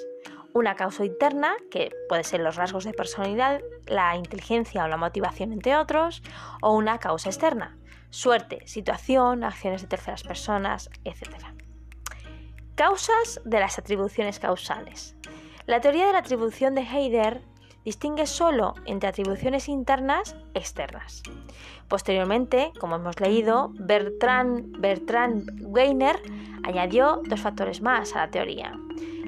Una 0.52 0.74
causa 0.74 1.04
interna, 1.04 1.54
que 1.70 1.92
puede 2.08 2.24
ser 2.24 2.40
los 2.40 2.56
rasgos 2.56 2.82
de 2.82 2.92
personalidad, 2.92 3.60
la 3.86 4.16
inteligencia 4.16 4.84
o 4.84 4.88
la 4.88 4.96
motivación, 4.96 5.52
entre 5.52 5.76
otros, 5.76 6.20
o 6.60 6.72
una 6.72 6.98
causa 6.98 7.28
externa, 7.28 7.78
suerte, 8.10 8.66
situación, 8.66 9.44
acciones 9.44 9.82
de 9.82 9.88
terceras 9.88 10.24
personas, 10.24 10.90
etc. 11.04 11.28
Causas 12.74 13.40
de 13.44 13.60
las 13.60 13.78
atribuciones 13.78 14.40
causales. 14.40 15.14
La 15.66 15.80
teoría 15.80 16.06
de 16.06 16.12
la 16.12 16.18
atribución 16.18 16.74
de 16.74 16.82
Heider 16.82 17.40
distingue 17.84 18.26
solo 18.26 18.74
entre 18.86 19.08
atribuciones 19.08 19.68
internas 19.68 20.36
e 20.54 20.58
externas. 20.58 21.22
Posteriormente, 21.88 22.72
como 22.80 22.96
hemos 22.96 23.20
leído, 23.20 23.70
Bertrand, 23.74 24.78
Bertrand 24.78 25.60
Weiner 25.62 26.20
añadió 26.64 27.20
dos 27.28 27.40
factores 27.40 27.82
más 27.82 28.16
a 28.16 28.20
la 28.20 28.30
teoría. 28.30 28.72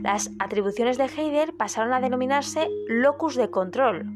Las 0.01 0.31
atribuciones 0.39 0.97
de 0.99 1.05
Heider 1.05 1.55
pasaron 1.57 1.93
a 1.93 2.01
denominarse 2.01 2.69
locus 2.89 3.35
de 3.37 3.51
control, 3.51 4.07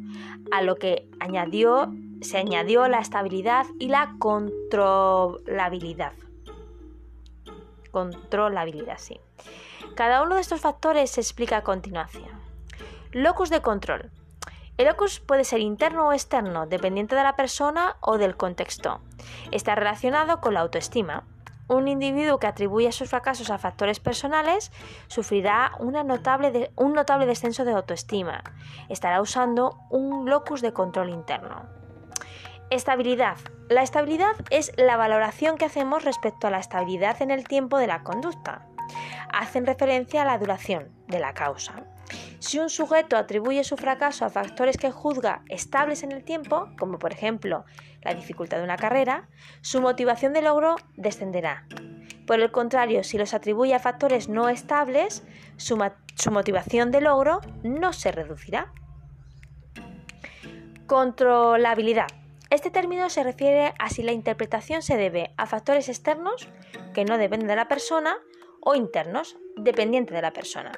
a 0.51 0.63
lo 0.63 0.77
que 0.77 1.09
añadió, 1.21 1.93
se 2.21 2.39
añadió 2.39 2.89
la 2.89 3.01
estabilidad 3.01 3.67
y 3.79 3.89
la 3.89 4.15
controlabilidad. 4.19 6.13
Controlabilidad, 7.91 8.99
sí. 8.99 9.21
Cada 9.97 10.23
uno 10.23 10.37
de 10.37 10.43
estos 10.43 10.61
factores 10.61 11.11
se 11.11 11.21
explica 11.21 11.59
a 11.59 11.63
continuación. 11.63 12.31
Locus 13.13 13.51
de 13.51 13.61
control 13.61 14.11
el 14.81 14.87
locus 14.87 15.21
puede 15.21 15.45
ser 15.45 15.61
interno 15.61 16.09
o 16.09 16.13
externo, 16.15 16.67
dependiente 16.67 17.15
de 17.15 17.23
la 17.23 17.37
persona 17.37 17.99
o 18.01 18.17
del 18.17 18.39
contexto. 18.39 19.03
Está 19.51 19.75
relacionado 19.75 20.41
con 20.41 20.55
la 20.55 20.61
autoestima. 20.61 21.25
Un 21.69 21.87
individuo 21.87 22.39
que 22.39 22.47
atribuye 22.47 22.91
sus 22.91 23.11
fracasos 23.11 23.51
a 23.51 23.59
factores 23.59 24.01
personales 24.01 24.73
sufrirá 25.07 25.73
un 25.81 25.93
notable 25.93 27.27
descenso 27.27 27.67
de 27.67 27.73
autoestima. 27.73 28.43
Estará 28.89 29.21
usando 29.21 29.77
un 29.91 30.31
locus 30.31 30.63
de 30.63 30.73
control 30.73 31.11
interno. 31.11 31.67
Estabilidad. 32.71 33.37
La 33.69 33.83
estabilidad 33.83 34.35
es 34.49 34.73
la 34.79 34.97
valoración 34.97 35.59
que 35.59 35.67
hacemos 35.67 36.05
respecto 36.05 36.47
a 36.47 36.51
la 36.51 36.59
estabilidad 36.59 37.21
en 37.21 37.31
el 37.31 37.47
tiempo 37.47 37.77
de 37.77 37.87
la 37.87 38.03
conducta. 38.03 38.67
Hacen 39.31 39.67
referencia 39.67 40.23
a 40.23 40.25
la 40.25 40.39
duración 40.39 40.91
de 41.07 41.21
la 41.21 41.35
causa. 41.35 41.85
Si 42.41 42.59
un 42.59 42.71
sujeto 42.71 43.19
atribuye 43.19 43.63
su 43.65 43.77
fracaso 43.77 44.25
a 44.25 44.31
factores 44.31 44.79
que 44.79 44.91
juzga 44.91 45.43
estables 45.51 46.03
en 46.03 46.11
el 46.11 46.25
tiempo, 46.25 46.71
como 46.79 46.99
por 46.99 47.13
ejemplo 47.13 47.67
la 48.03 48.15
dificultad 48.15 48.57
de 48.57 48.65
una 48.65 48.79
carrera, 48.79 49.29
su 49.61 49.83
motivación 49.83 50.33
de 50.33 50.41
logro 50.41 50.77
descenderá. 50.97 51.67
Por 52.27 52.41
el 52.41 52.51
contrario, 52.51 53.05
si 53.05 53.19
los 53.19 53.35
atribuye 53.35 53.75
a 53.75 53.79
factores 53.79 54.31
no 54.31 54.49
estables, 54.49 55.23
su, 55.59 55.77
motivación 56.31 56.91
de 56.91 57.03
logro 57.03 57.41
no 57.63 57.93
se 57.93 58.11
reducirá. 58.11 58.73
Controlabilidad. 60.87 62.07
Este 62.49 62.71
término 62.71 63.11
se 63.11 63.23
refiere 63.23 63.75
a 63.79 63.91
si 63.91 64.03
la 64.03 64.13
interpretación 64.13 64.81
se 64.81 64.97
debe 64.97 65.35
a 65.37 65.47
factores 65.47 65.91
externos, 65.91 66.49
que 66.95 67.05
no 67.05 67.19
dependen 67.19 67.49
de 67.49 67.57
la 67.57 67.69
persona, 67.69 68.17
o 68.63 68.75
internos, 68.75 69.37
dependientes 69.57 70.15
de 70.15 70.23
la 70.23 70.33
persona. 70.33 70.73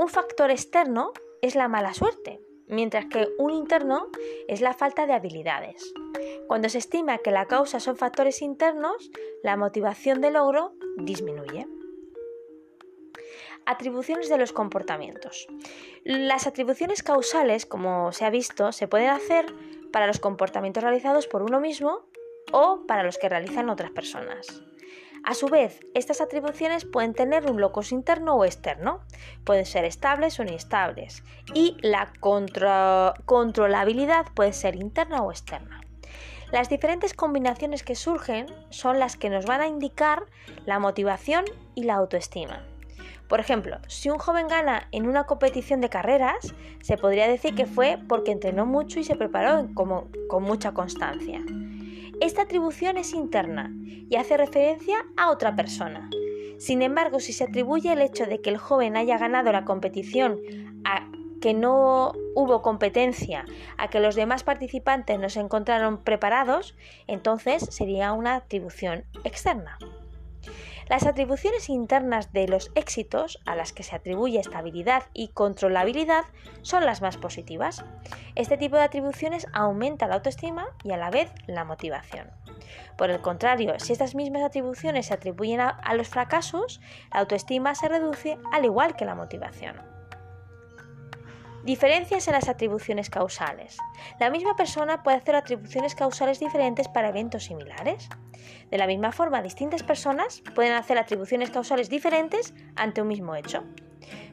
Un 0.00 0.08
factor 0.08 0.50
externo 0.50 1.12
es 1.42 1.54
la 1.56 1.68
mala 1.68 1.92
suerte, 1.92 2.40
mientras 2.68 3.04
que 3.04 3.28
un 3.36 3.50
interno 3.50 4.08
es 4.48 4.62
la 4.62 4.72
falta 4.72 5.06
de 5.06 5.12
habilidades. 5.12 5.92
Cuando 6.48 6.70
se 6.70 6.78
estima 6.78 7.18
que 7.18 7.30
la 7.30 7.44
causa 7.44 7.80
son 7.80 7.98
factores 7.98 8.40
internos, 8.40 9.10
la 9.42 9.58
motivación 9.58 10.22
de 10.22 10.30
logro 10.30 10.72
disminuye. 10.96 11.68
Atribuciones 13.66 14.30
de 14.30 14.38
los 14.38 14.54
comportamientos. 14.54 15.48
Las 16.02 16.46
atribuciones 16.46 17.02
causales, 17.02 17.66
como 17.66 18.12
se 18.12 18.24
ha 18.24 18.30
visto, 18.30 18.72
se 18.72 18.88
pueden 18.88 19.10
hacer 19.10 19.54
para 19.92 20.06
los 20.06 20.18
comportamientos 20.18 20.82
realizados 20.82 21.26
por 21.26 21.42
uno 21.42 21.60
mismo 21.60 22.06
o 22.52 22.86
para 22.86 23.02
los 23.02 23.18
que 23.18 23.28
realizan 23.28 23.68
otras 23.68 23.90
personas. 23.90 24.62
A 25.24 25.34
su 25.34 25.46
vez, 25.46 25.80
estas 25.94 26.20
atribuciones 26.20 26.84
pueden 26.84 27.14
tener 27.14 27.50
un 27.50 27.60
locus 27.60 27.92
interno 27.92 28.34
o 28.34 28.44
externo, 28.44 29.00
pueden 29.44 29.66
ser 29.66 29.84
estables 29.84 30.40
o 30.40 30.42
inestables, 30.42 31.22
y 31.54 31.76
la 31.82 32.12
controlabilidad 33.24 34.26
puede 34.34 34.52
ser 34.52 34.76
interna 34.76 35.22
o 35.22 35.30
externa. 35.30 35.80
Las 36.52 36.68
diferentes 36.68 37.14
combinaciones 37.14 37.84
que 37.84 37.94
surgen 37.94 38.46
son 38.70 38.98
las 38.98 39.16
que 39.16 39.30
nos 39.30 39.46
van 39.46 39.60
a 39.60 39.68
indicar 39.68 40.24
la 40.66 40.80
motivación 40.80 41.44
y 41.76 41.84
la 41.84 41.94
autoestima. 41.94 42.64
Por 43.28 43.38
ejemplo, 43.38 43.78
si 43.86 44.10
un 44.10 44.18
joven 44.18 44.48
gana 44.48 44.88
en 44.90 45.06
una 45.06 45.24
competición 45.24 45.80
de 45.80 45.90
carreras, 45.90 46.52
se 46.80 46.96
podría 46.96 47.28
decir 47.28 47.54
que 47.54 47.66
fue 47.66 48.00
porque 48.08 48.32
entrenó 48.32 48.66
mucho 48.66 48.98
y 48.98 49.04
se 49.04 49.14
preparó 49.14 49.68
con 49.74 50.42
mucha 50.42 50.72
constancia. 50.72 51.40
Esta 52.20 52.42
atribución 52.42 52.98
es 52.98 53.14
interna 53.14 53.72
y 53.82 54.16
hace 54.16 54.36
referencia 54.36 55.06
a 55.16 55.30
otra 55.30 55.56
persona. 55.56 56.10
Sin 56.58 56.82
embargo, 56.82 57.18
si 57.18 57.32
se 57.32 57.44
atribuye 57.44 57.90
el 57.90 58.02
hecho 58.02 58.26
de 58.26 58.42
que 58.42 58.50
el 58.50 58.58
joven 58.58 58.98
haya 58.98 59.16
ganado 59.16 59.50
la 59.52 59.64
competición 59.64 60.38
a 60.84 61.10
que 61.40 61.54
no 61.54 62.12
hubo 62.34 62.60
competencia, 62.60 63.46
a 63.78 63.88
que 63.88 64.00
los 64.00 64.14
demás 64.14 64.44
participantes 64.44 65.18
no 65.18 65.30
se 65.30 65.40
encontraron 65.40 66.04
preparados, 66.04 66.76
entonces 67.06 67.66
sería 67.70 68.12
una 68.12 68.34
atribución 68.36 69.04
externa. 69.24 69.78
Las 70.88 71.06
atribuciones 71.06 71.68
internas 71.68 72.32
de 72.32 72.48
los 72.48 72.70
éxitos, 72.74 73.38
a 73.46 73.54
las 73.54 73.72
que 73.72 73.82
se 73.82 73.94
atribuye 73.94 74.40
estabilidad 74.40 75.04
y 75.14 75.28
controlabilidad, 75.28 76.24
son 76.62 76.84
las 76.84 77.02
más 77.02 77.16
positivas. 77.16 77.84
Este 78.34 78.56
tipo 78.56 78.76
de 78.76 78.82
atribuciones 78.82 79.46
aumenta 79.52 80.08
la 80.08 80.16
autoestima 80.16 80.66
y 80.82 80.92
a 80.92 80.96
la 80.96 81.10
vez 81.10 81.30
la 81.46 81.64
motivación. 81.64 82.30
Por 82.96 83.10
el 83.10 83.20
contrario, 83.20 83.78
si 83.78 83.92
estas 83.92 84.14
mismas 84.14 84.42
atribuciones 84.42 85.06
se 85.06 85.14
atribuyen 85.14 85.60
a, 85.60 85.94
los 85.94 86.08
fracasos, 86.08 86.80
la 87.12 87.20
autoestima 87.20 87.74
se 87.74 87.88
reduce 87.88 88.38
al 88.52 88.64
igual 88.64 88.96
que 88.96 89.04
la 89.04 89.14
motivación. 89.14 89.89
Diferencias 91.64 92.26
en 92.26 92.34
las 92.34 92.48
atribuciones 92.48 93.10
causales. 93.10 93.76
La 94.18 94.30
misma 94.30 94.56
persona 94.56 95.02
puede 95.02 95.18
hacer 95.18 95.36
atribuciones 95.36 95.94
causales 95.94 96.40
diferentes 96.40 96.88
para 96.88 97.10
eventos 97.10 97.44
similares. 97.44 98.08
De 98.70 98.78
la 98.78 98.86
misma 98.86 99.12
forma, 99.12 99.42
distintas 99.42 99.82
personas 99.82 100.42
pueden 100.54 100.72
hacer 100.72 100.96
atribuciones 100.96 101.50
causales 101.50 101.90
diferentes 101.90 102.54
ante 102.76 103.02
un 103.02 103.08
mismo 103.08 103.34
hecho. 103.34 103.62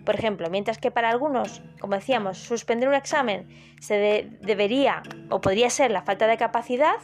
Por 0.05 0.15
ejemplo, 0.15 0.49
mientras 0.49 0.77
que 0.77 0.89
para 0.89 1.09
algunos, 1.09 1.61
como 1.81 1.95
decíamos, 1.95 2.37
suspender 2.37 2.87
un 2.87 2.95
examen 2.95 3.49
se 3.81 4.29
debería 4.41 5.03
o 5.29 5.41
podría 5.41 5.69
ser 5.69 5.91
la 5.91 6.03
falta 6.03 6.27
de 6.27 6.37
capacidad, 6.37 6.95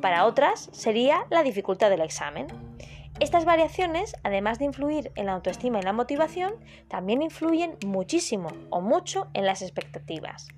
para 0.00 0.26
otras 0.26 0.68
sería 0.72 1.26
la 1.30 1.42
dificultad 1.42 1.90
del 1.90 2.02
examen. 2.02 2.46
Estas 3.18 3.46
variaciones, 3.46 4.14
además 4.24 4.58
de 4.58 4.66
influir 4.66 5.10
en 5.14 5.26
la 5.26 5.32
autoestima 5.32 5.78
y 5.78 5.82
la 5.82 5.94
motivación, 5.94 6.54
también 6.88 7.22
influyen 7.22 7.78
muchísimo 7.86 8.48
o 8.68 8.82
mucho 8.82 9.28
en 9.32 9.46
las 9.46 9.62
expectativas. 9.62 10.48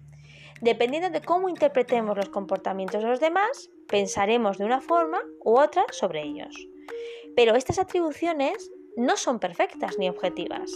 Dependiendo 0.60 1.10
de 1.10 1.20
cómo 1.20 1.48
interpretemos 1.48 2.16
los 2.16 2.30
comportamientos 2.30 3.00
de 3.00 3.08
los 3.08 3.20
demás, 3.20 3.70
pensaremos 3.86 4.58
de 4.58 4.64
una 4.64 4.80
forma 4.80 5.20
u 5.44 5.56
otra 5.56 5.84
sobre 5.92 6.22
ellos. 6.22 6.52
Pero 7.36 7.54
estas 7.54 7.78
atribuciones 7.78 8.72
no 8.96 9.16
son 9.16 9.38
perfectas 9.38 9.98
ni 9.98 10.08
objetivas. 10.08 10.72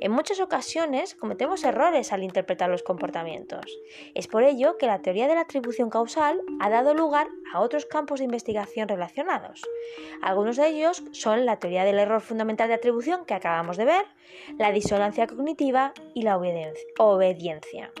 En 0.00 0.12
muchas 0.12 0.40
ocasiones 0.40 1.14
cometemos 1.14 1.64
errores 1.64 2.12
al 2.12 2.22
interpretar 2.22 2.68
los 2.68 2.82
comportamientos. 2.82 3.64
Es 4.14 4.28
por 4.28 4.42
ello 4.42 4.76
que 4.78 4.86
la 4.86 5.02
teoría 5.02 5.28
de 5.28 5.34
la 5.34 5.42
atribución 5.42 5.90
causal 5.90 6.42
ha 6.60 6.70
dado 6.70 6.94
lugar 6.94 7.28
a 7.52 7.60
otros 7.60 7.86
campos 7.86 8.18
de 8.18 8.26
investigación 8.26 8.88
relacionados. 8.88 9.62
Algunos 10.22 10.56
de 10.56 10.68
ellos 10.68 11.02
son 11.12 11.46
la 11.46 11.58
teoría 11.58 11.84
del 11.84 11.98
error 11.98 12.20
fundamental 12.20 12.68
de 12.68 12.74
atribución 12.74 13.24
que 13.24 13.34
acabamos 13.34 13.76
de 13.76 13.86
ver, 13.86 14.06
la 14.58 14.72
disonancia 14.72 15.26
cognitiva 15.26 15.92
y 16.14 16.22
la 16.22 16.36
obediencia. 16.36 17.92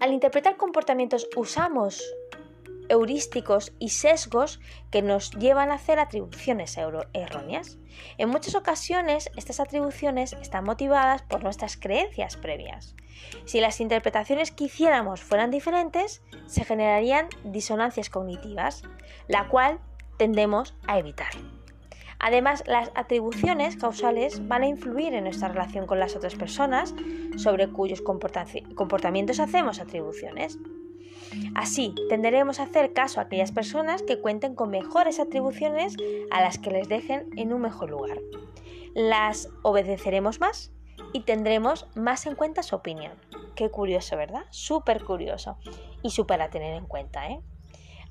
Al 0.00 0.12
interpretar 0.12 0.56
comportamientos 0.56 1.28
usamos 1.36 2.02
heurísticos 2.88 3.72
y 3.78 3.90
sesgos 3.90 4.60
que 4.90 5.02
nos 5.02 5.30
llevan 5.32 5.70
a 5.70 5.74
hacer 5.74 5.98
atribuciones 5.98 6.76
erróneas. 7.12 7.78
En 8.16 8.28
muchas 8.28 8.54
ocasiones 8.54 9.30
estas 9.36 9.60
atribuciones 9.60 10.32
están 10.34 10.64
motivadas 10.64 11.22
por 11.22 11.42
nuestras 11.42 11.76
creencias 11.76 12.36
previas. 12.36 12.94
Si 13.44 13.60
las 13.60 13.80
interpretaciones 13.80 14.50
que 14.50 14.64
hiciéramos 14.64 15.20
fueran 15.20 15.50
diferentes, 15.50 16.22
se 16.46 16.64
generarían 16.64 17.28
disonancias 17.44 18.10
cognitivas, 18.10 18.82
la 19.26 19.48
cual 19.48 19.80
tendemos 20.16 20.74
a 20.86 20.98
evitar. 20.98 21.30
Además, 22.20 22.64
las 22.66 22.90
atribuciones 22.94 23.76
causales 23.76 24.46
van 24.48 24.62
a 24.62 24.66
influir 24.66 25.14
en 25.14 25.24
nuestra 25.24 25.48
relación 25.48 25.86
con 25.86 26.00
las 26.00 26.16
otras 26.16 26.34
personas 26.34 26.94
sobre 27.36 27.68
cuyos 27.68 28.02
comportamientos 28.02 29.38
hacemos 29.38 29.78
atribuciones. 29.78 30.58
Así, 31.54 31.94
tenderemos 32.08 32.60
a 32.60 32.64
hacer 32.64 32.92
caso 32.92 33.20
a 33.20 33.24
aquellas 33.24 33.52
personas 33.52 34.02
que 34.02 34.20
cuenten 34.20 34.54
con 34.54 34.70
mejores 34.70 35.20
atribuciones 35.20 35.96
a 36.30 36.40
las 36.40 36.58
que 36.58 36.70
les 36.70 36.88
dejen 36.88 37.28
en 37.36 37.52
un 37.52 37.60
mejor 37.60 37.90
lugar. 37.90 38.18
Las 38.94 39.48
obedeceremos 39.62 40.40
más 40.40 40.72
y 41.12 41.20
tendremos 41.20 41.86
más 41.94 42.26
en 42.26 42.34
cuenta 42.34 42.62
su 42.62 42.76
opinión. 42.76 43.12
Qué 43.54 43.70
curioso, 43.70 44.16
¿verdad? 44.16 44.44
Súper 44.50 45.04
curioso 45.04 45.58
y 46.02 46.10
súper 46.10 46.40
a 46.42 46.50
tener 46.50 46.74
en 46.74 46.86
cuenta, 46.86 47.28
¿eh? 47.28 47.40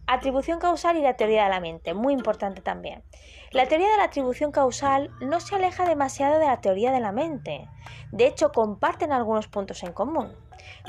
Atribución 0.05 0.59
causal 0.59 0.95
y 0.97 1.01
la 1.01 1.15
teoría 1.15 1.43
de 1.43 1.49
la 1.49 1.59
mente, 1.59 1.93
muy 1.93 2.13
importante 2.13 2.61
también. 2.61 3.03
La 3.51 3.65
teoría 3.65 3.89
de 3.89 3.97
la 3.97 4.03
atribución 4.03 4.51
causal 4.51 5.11
no 5.21 5.39
se 5.39 5.55
aleja 5.55 5.85
demasiado 5.85 6.39
de 6.39 6.47
la 6.47 6.59
teoría 6.59 6.91
de 6.91 6.99
la 6.99 7.11
mente. 7.11 7.69
De 8.11 8.27
hecho, 8.27 8.51
comparten 8.51 9.11
algunos 9.11 9.47
puntos 9.47 9.83
en 9.83 9.93
común. 9.93 10.33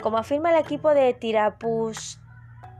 Como 0.02 0.18
afirma 0.18 0.50
el 0.50 0.59
equipo 0.59 0.92
de 0.92 1.14
Tirapus, 1.14 2.20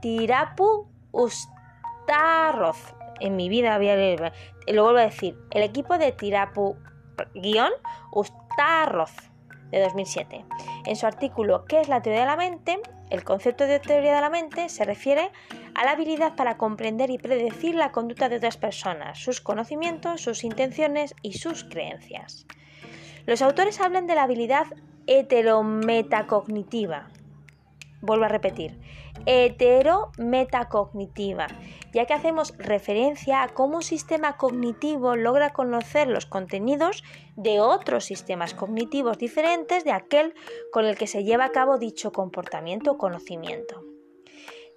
Tirapu 0.01 0.87
Ustaroz. 1.11 2.93
En 3.19 3.35
mi 3.35 3.49
vida 3.49 3.75
había... 3.75 3.95
Lo 4.67 4.83
vuelvo 4.83 4.99
a 4.99 5.03
decir. 5.03 5.37
El 5.51 5.63
equipo 5.63 5.97
de 5.97 6.11
Tirapu 6.11 6.75
Ustaroz 8.11 9.11
de 9.71 9.81
2007. 9.81 10.45
En 10.85 10.95
su 10.95 11.05
artículo 11.05 11.65
¿Qué 11.65 11.79
es 11.81 11.87
la 11.87 12.01
teoría 12.01 12.21
de 12.21 12.27
la 12.27 12.37
mente? 12.37 12.79
El 13.09 13.23
concepto 13.23 13.65
de 13.65 13.79
teoría 13.79 14.15
de 14.15 14.21
la 14.21 14.29
mente 14.29 14.69
se 14.69 14.85
refiere 14.85 15.31
a 15.79 15.85
la 15.85 15.91
habilidad 15.91 16.35
para 16.35 16.57
comprender 16.57 17.09
y 17.09 17.17
predecir 17.17 17.73
la 17.73 17.93
conducta 17.93 18.27
de 18.27 18.35
otras 18.35 18.57
personas, 18.57 19.17
sus 19.17 19.39
conocimientos, 19.39 20.19
sus 20.19 20.43
intenciones 20.43 21.15
y 21.21 21.37
sus 21.37 21.63
creencias. 21.63 22.45
Los 23.25 23.41
autores 23.41 23.79
hablan 23.79 24.05
de 24.05 24.15
la 24.15 24.23
habilidad 24.23 24.67
heterometacognitiva. 25.07 27.07
Vuelvo 28.01 28.25
a 28.25 28.27
repetir, 28.27 28.77
heterometacognitiva, 29.25 31.47
ya 31.93 32.05
que 32.05 32.13
hacemos 32.13 32.53
referencia 32.57 33.41
a 33.41 33.47
cómo 33.47 33.77
un 33.77 33.83
sistema 33.83 34.35
cognitivo 34.35 35.15
logra 35.15 35.53
conocer 35.53 36.09
los 36.09 36.25
contenidos 36.25 37.05
de 37.37 37.61
otros 37.61 38.03
sistemas 38.03 38.53
cognitivos 38.53 39.17
diferentes 39.17 39.85
de 39.85 39.93
aquel 39.93 40.33
con 40.73 40.83
el 40.83 40.97
que 40.97 41.07
se 41.07 41.23
lleva 41.23 41.45
a 41.45 41.53
cabo 41.53 41.77
dicho 41.77 42.11
comportamiento 42.11 42.91
o 42.91 42.97
conocimiento. 42.97 43.85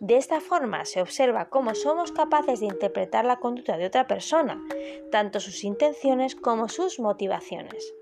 De 0.03 0.17
esta 0.17 0.41
forma 0.41 0.85
se 0.85 1.01
observa 1.01 1.49
cómo 1.49 1.77
somos 1.77 2.11
capaces 2.11 2.59
de 2.59 2.67
interpretar 2.67 3.25
la 3.25 3.37
conducta 3.37 3.77
de 3.77 3.87
otra 3.87 4.09
persona, 4.09 4.61
tanto 5.13 5.39
sus 5.39 5.63
intenciones 5.63 6.35
como 6.35 6.69
sus 6.69 6.99
motivaciones. 6.99 7.95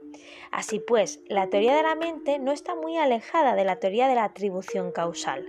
Así 0.50 0.80
pues, 0.80 1.20
la 1.28 1.50
teoría 1.50 1.76
de 1.76 1.82
la 1.82 1.96
mente 1.96 2.38
no 2.38 2.52
está 2.52 2.74
muy 2.74 2.96
alejada 2.96 3.54
de 3.54 3.66
la 3.66 3.76
teoría 3.80 4.08
de 4.08 4.14
la 4.14 4.24
atribución 4.24 4.92
causal. 4.92 5.46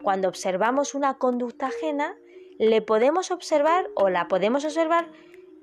Cuando 0.00 0.28
observamos 0.28 0.94
una 0.94 1.18
conducta 1.18 1.66
ajena, 1.66 2.16
le 2.60 2.80
podemos 2.80 3.32
observar 3.32 3.90
o 3.96 4.08
la 4.08 4.28
podemos 4.28 4.64
observar 4.64 5.10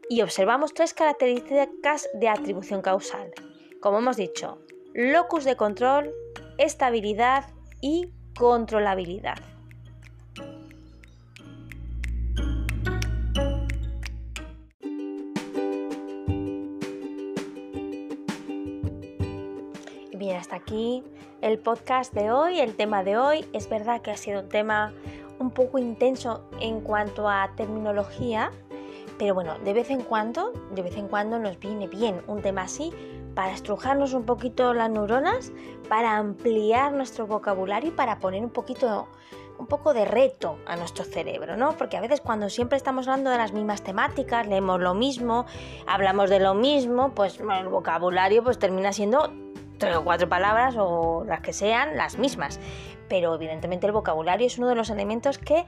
y 0.10 0.22
observamos 0.22 0.74
tres 0.74 0.94
características 0.94 2.10
de 2.14 2.28
atribución 2.28 2.82
causal. 2.82 3.32
Como 3.80 4.00
hemos 4.00 4.18
dicho, 4.18 4.60
locus 4.94 5.46
de 5.46 5.56
control, 5.56 6.14
estabilidad 6.58 7.46
y 7.80 8.10
controlabilidad. 8.38 9.55
Aquí 20.56 21.04
el 21.42 21.60
podcast 21.60 22.14
de 22.14 22.32
hoy, 22.32 22.60
el 22.60 22.76
tema 22.76 23.04
de 23.04 23.18
hoy. 23.18 23.46
Es 23.54 23.70
verdad 23.70 24.02
que 24.02 24.12
ha 24.12 24.18
sido 24.18 24.42
un 24.42 24.50
tema 24.50 24.94
un 25.38 25.52
poco 25.52 25.78
intenso 25.78 26.44
en 26.60 26.82
cuanto 26.82 27.30
a 27.30 27.52
terminología, 27.56 28.52
pero 29.20 29.34
bueno, 29.34 29.58
de 29.60 29.74
vez 29.74 29.90
en 29.90 30.02
cuando, 30.02 30.54
de 30.74 30.82
vez 30.82 30.98
en 30.98 31.08
cuando 31.08 31.40
nos 31.40 31.60
viene 31.60 31.88
bien 31.88 32.22
un 32.28 32.42
tema 32.42 32.64
así 32.64 32.92
para 33.36 33.54
estrujarnos 33.54 34.14
un 34.14 34.24
poquito 34.24 34.74
las 34.74 34.90
neuronas, 34.90 35.52
para 35.90 36.16
ampliar 36.16 36.94
nuestro 36.94 37.28
vocabulario 37.28 37.90
y 37.90 37.94
para 37.94 38.20
poner 38.20 38.44
un 38.44 38.50
poquito 38.50 39.08
un 39.58 39.68
poco 39.68 39.94
de 39.94 40.04
reto 40.04 40.58
a 40.66 40.76
nuestro 40.76 41.06
cerebro, 41.06 41.56
¿no? 41.56 41.78
Porque 41.78 41.96
a 41.96 42.02
veces 42.02 42.20
cuando 42.22 42.50
siempre 42.50 42.78
estamos 42.78 43.08
hablando 43.08 43.30
de 43.30 43.38
las 43.38 43.54
mismas 43.54 43.84
temáticas, 43.84 44.48
leemos 44.48 44.82
lo 44.82 44.94
mismo, 44.94 45.46
hablamos 45.88 46.30
de 46.30 46.40
lo 46.40 46.54
mismo, 46.54 47.14
pues 47.14 47.40
el 47.40 47.68
vocabulario 47.68 48.44
pues 48.44 48.60
termina 48.60 48.92
siendo 48.92 49.32
tres 49.78 49.96
o 49.96 50.04
cuatro 50.04 50.30
palabras 50.30 50.76
o 50.78 51.24
las 51.26 51.42
que 51.42 51.54
sean 51.54 51.98
las 51.98 52.18
mismas. 52.18 52.60
Pero 53.08 53.36
evidentemente 53.36 53.86
el 53.86 53.92
vocabulario 53.92 54.48
es 54.48 54.58
uno 54.58 54.68
de 54.68 54.76
los 54.76 54.90
elementos 54.90 55.38
que 55.38 55.66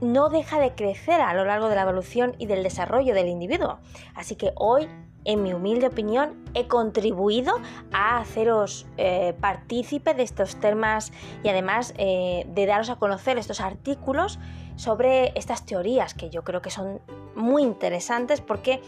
no 0.00 0.28
deja 0.28 0.60
de 0.60 0.74
crecer 0.74 1.20
a 1.20 1.34
lo 1.34 1.44
largo 1.44 1.68
de 1.68 1.74
la 1.74 1.82
evolución 1.82 2.36
y 2.38 2.46
del 2.46 2.62
desarrollo 2.62 3.14
del 3.14 3.28
individuo. 3.28 3.80
Así 4.14 4.36
que 4.36 4.52
hoy 4.54 4.88
en 5.28 5.42
mi 5.42 5.52
humilde 5.52 5.88
opinión, 5.88 6.42
he 6.54 6.68
contribuido 6.68 7.52
a 7.92 8.18
haceros 8.18 8.86
eh, 8.96 9.34
partícipe 9.38 10.14
de 10.14 10.22
estos 10.22 10.56
temas 10.56 11.12
y 11.42 11.50
además 11.50 11.92
eh, 11.98 12.46
de 12.48 12.64
daros 12.64 12.88
a 12.88 12.96
conocer 12.96 13.36
estos 13.36 13.60
artículos 13.60 14.38
sobre 14.76 15.32
estas 15.38 15.66
teorías 15.66 16.14
que 16.14 16.30
yo 16.30 16.44
creo 16.44 16.62
que 16.62 16.70
son 16.70 17.02
muy 17.34 17.62
interesantes 17.62 18.40
porque 18.40 18.80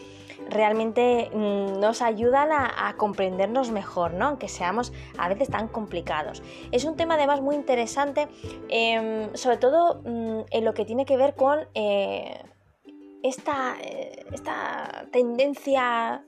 realmente 0.49 1.31
mm, 1.33 1.81
nos 1.81 2.03
ayudan 2.03 2.51
a, 2.53 2.95
comprendernos 2.97 3.71
mejor, 3.71 4.15
¿no? 4.15 4.27
aunque 4.27 4.49
seamos 4.49 4.93
a 5.19 5.29
veces 5.29 5.49
tan 5.49 5.69
complicados. 5.69 6.43
Es 6.73 6.85
un 6.85 6.97
tema 6.97 7.15
además 7.15 7.41
muy 7.41 7.55
interesante, 7.55 8.29
em, 8.69 9.35
sobre 9.35 9.57
todo 9.59 10.03
mm, 10.05 10.47
en 10.51 10.65
lo 10.65 10.75
que 10.75 10.85
tiene 10.85 11.05
que 11.05 11.17
ver 11.17 11.35
con 11.35 11.61
eh, 11.75 12.43
esta, 13.23 13.77
eh, 13.81 14.27
esta 14.33 15.07
tendencia 15.13 16.25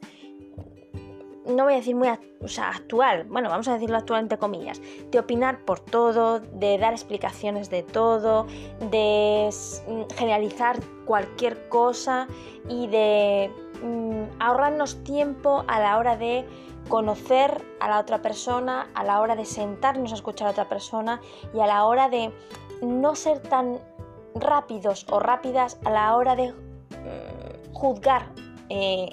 no 1.47 1.65
voy 1.65 1.75
a 1.75 1.77
decir 1.77 1.97
muy 1.97 2.09
actual, 2.09 3.25
bueno, 3.25 3.49
vamos 3.49 3.67
a 3.69 3.75
decirlo 3.75 3.97
actual 3.97 4.23
entre 4.23 4.39
comillas, 4.39 4.81
de 5.11 5.19
opinar 5.19 5.65
por 5.65 5.81
todo, 5.81 6.41
de 6.41 6.79
dar 6.79 6.93
explicaciones 6.93 7.71
de 7.71 7.83
todo, 7.83 8.47
de 8.91 9.51
mm, 9.89 10.15
generalizar 10.17 10.79
cualquier 11.05 11.69
cosa 11.69 12.29
y 12.69 12.87
de 12.87 13.51
mm, 13.83 14.41
ahorrarnos 14.41 15.03
tiempo 15.05 15.64
a 15.68 15.80
la 15.80 15.99
hora 15.99 16.16
de 16.16 16.47
conocer 16.89 17.64
a 17.80 17.89
la 17.89 18.01
otra 18.01 18.22
persona, 18.22 18.89
a 18.95 19.05
la 19.05 19.20
hora 19.20 19.37
de 19.37 19.45
sentarnos 19.45 20.12
a 20.12 20.14
escuchar 20.14 20.49
a 20.49 20.51
otra 20.51 20.68
persona 20.68 21.20
y 21.55 21.61
a 21.61 21.66
la 21.66 21.85
hora 21.85 22.09
de 22.09 22.33
no 22.83 23.14
ser 23.14 23.41
tan 23.41 23.78
rápidos 24.35 25.07
o 25.11 25.20
rápidas 25.20 25.78
a 25.85 25.91
la 25.91 26.16
hora 26.16 26.37
de 26.37 26.53
mm, 26.53 27.72
juzgar 27.72 28.26
eh, 28.68 29.09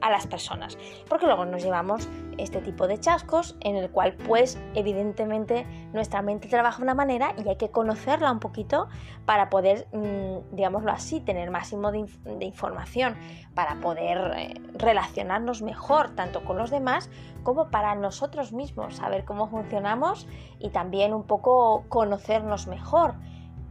a 0.00 0.10
las 0.10 0.26
personas, 0.26 0.76
porque 1.08 1.26
luego 1.26 1.44
nos 1.46 1.62
llevamos 1.62 2.08
este 2.38 2.60
tipo 2.60 2.86
de 2.86 2.98
chascos 2.98 3.56
en 3.60 3.76
el 3.76 3.90
cual 3.90 4.14
pues 4.26 4.58
evidentemente 4.74 5.66
nuestra 5.92 6.22
mente 6.22 6.48
trabaja 6.48 6.78
de 6.78 6.84
una 6.84 6.94
manera 6.94 7.34
y 7.42 7.48
hay 7.48 7.56
que 7.56 7.70
conocerla 7.70 8.30
un 8.30 8.40
poquito 8.40 8.88
para 9.26 9.50
poder, 9.50 9.86
mm, 9.92 10.54
digámoslo 10.54 10.92
así, 10.92 11.20
tener 11.20 11.50
máximo 11.50 11.92
de, 11.92 12.06
información, 12.44 13.16
para 13.54 13.80
poder 13.80 14.32
eh, 14.36 14.54
relacionarnos 14.74 15.62
mejor 15.62 16.14
tanto 16.14 16.44
con 16.44 16.58
los 16.58 16.70
demás 16.70 17.10
como 17.42 17.70
para 17.70 17.94
nosotros 17.94 18.52
mismos, 18.52 18.96
saber 18.96 19.24
cómo 19.24 19.48
funcionamos 19.48 20.26
y 20.58 20.70
también 20.70 21.14
un 21.14 21.24
poco 21.24 21.84
conocernos 21.88 22.66
mejor 22.66 23.14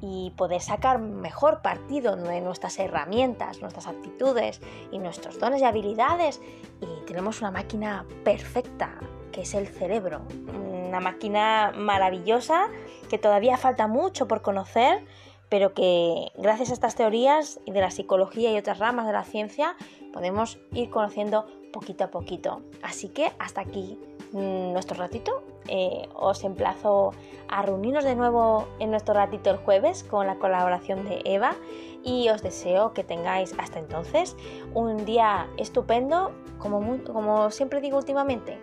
y 0.06 0.32
poder 0.32 0.60
sacar 0.60 1.00
mejor 1.00 1.62
partido 1.62 2.18
de 2.18 2.42
nuestras 2.42 2.78
herramientas, 2.78 3.62
nuestras 3.62 3.88
actitudes 3.88 4.60
y 4.92 5.00
nuestros 5.00 5.40
dones 5.40 5.62
y 5.62 5.64
habilidades. 5.64 6.42
Y 6.82 7.06
tenemos 7.06 7.40
una 7.40 7.52
máquina 7.52 8.06
perfecta, 8.26 9.00
que 9.32 9.44
es 9.44 9.54
el 9.54 9.66
cerebro. 9.66 10.24
Una 10.54 11.00
máquina 11.00 11.72
maravillosa 11.74 12.68
que 13.10 13.18
todavía 13.18 13.56
falta 13.56 13.88
mucho 13.88 14.28
por 14.28 14.42
conocer, 14.42 15.06
pero 15.48 15.74
que 15.74 16.34
gracias 16.36 16.72
a 16.72 16.74
estas 16.74 16.96
teorías 16.96 17.62
y 17.66 17.72
de 17.72 17.80
la 17.80 17.90
psicología 17.90 18.52
y 18.52 18.58
otras 18.58 18.80
ramas 18.80 19.08
de 19.08 19.14
la 19.14 19.24
ciencia 19.24 19.78
podemos 20.12 20.60
ir 20.74 20.90
conociendo 20.90 21.46
poquito 21.72 22.04
a 22.04 22.12
poquito. 22.12 22.62
Así 22.82 23.08
que 23.08 23.32
hasta 23.40 23.62
aquí 23.62 23.98
nuestro 24.34 24.98
ratito. 24.98 25.44
Eh, 25.68 26.10
os 26.16 26.44
emplazo 26.44 27.14
a 27.48 27.62
reunirnos 27.62 28.04
de 28.04 28.16
nuevo 28.16 28.68
en 28.80 28.92
nuestro 28.92 29.14
ratito 29.14 29.50
el 29.50 29.58
jueves 29.58 30.04
con 30.04 30.28
la 30.28 30.36
colaboración 30.36 31.06
de 31.08 31.22
Eva 31.24 31.56
y 32.04 32.28
os 32.30 32.44
deseo 32.44 32.94
que 32.94 33.06
tengáis 33.06 33.56
hasta 33.58 33.80
entonces 33.80 34.36
un 34.74 35.06
día 35.06 35.48
estupendo, 35.58 36.32
como, 36.60 37.02
como 37.04 37.50
siempre 37.50 37.80
digo 37.80 37.98
últimamente, 37.98 38.58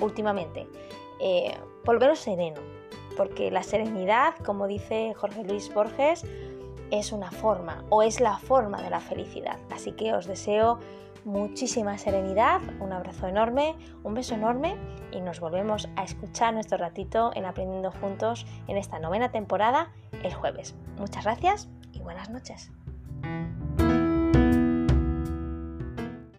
últimamente, 0.00 0.66
eh, 1.20 1.56
volveros 1.84 2.18
sereno, 2.18 2.60
porque 3.16 3.52
la 3.52 3.62
serenidad, 3.62 4.34
como 4.44 4.66
dice 4.66 5.14
Jorge 5.14 5.44
Luis 5.44 5.72
Borges, 5.72 6.24
es 6.90 7.12
una 7.12 7.30
forma 7.30 7.84
o 7.88 8.02
es 8.02 8.20
la 8.20 8.38
forma 8.38 8.82
de 8.82 8.90
la 8.90 9.00
felicidad. 9.00 9.58
Así 9.70 9.92
que 9.92 10.12
os 10.12 10.26
deseo 10.26 10.78
muchísima 11.26 11.98
serenidad, 11.98 12.60
un 12.80 12.92
abrazo 12.92 13.26
enorme, 13.26 13.74
un 14.04 14.14
beso 14.14 14.34
enorme 14.34 14.76
y 15.10 15.20
nos 15.20 15.40
volvemos 15.40 15.88
a 15.96 16.04
escuchar 16.04 16.54
nuestro 16.54 16.78
ratito 16.78 17.32
en 17.34 17.44
Aprendiendo 17.44 17.90
Juntos 17.90 18.46
en 18.68 18.76
esta 18.76 19.00
novena 19.00 19.30
temporada 19.32 19.90
el 20.22 20.32
jueves. 20.32 20.76
Muchas 20.98 21.24
gracias 21.24 21.68
y 21.92 21.98
buenas 22.00 22.30
noches. 22.30 22.70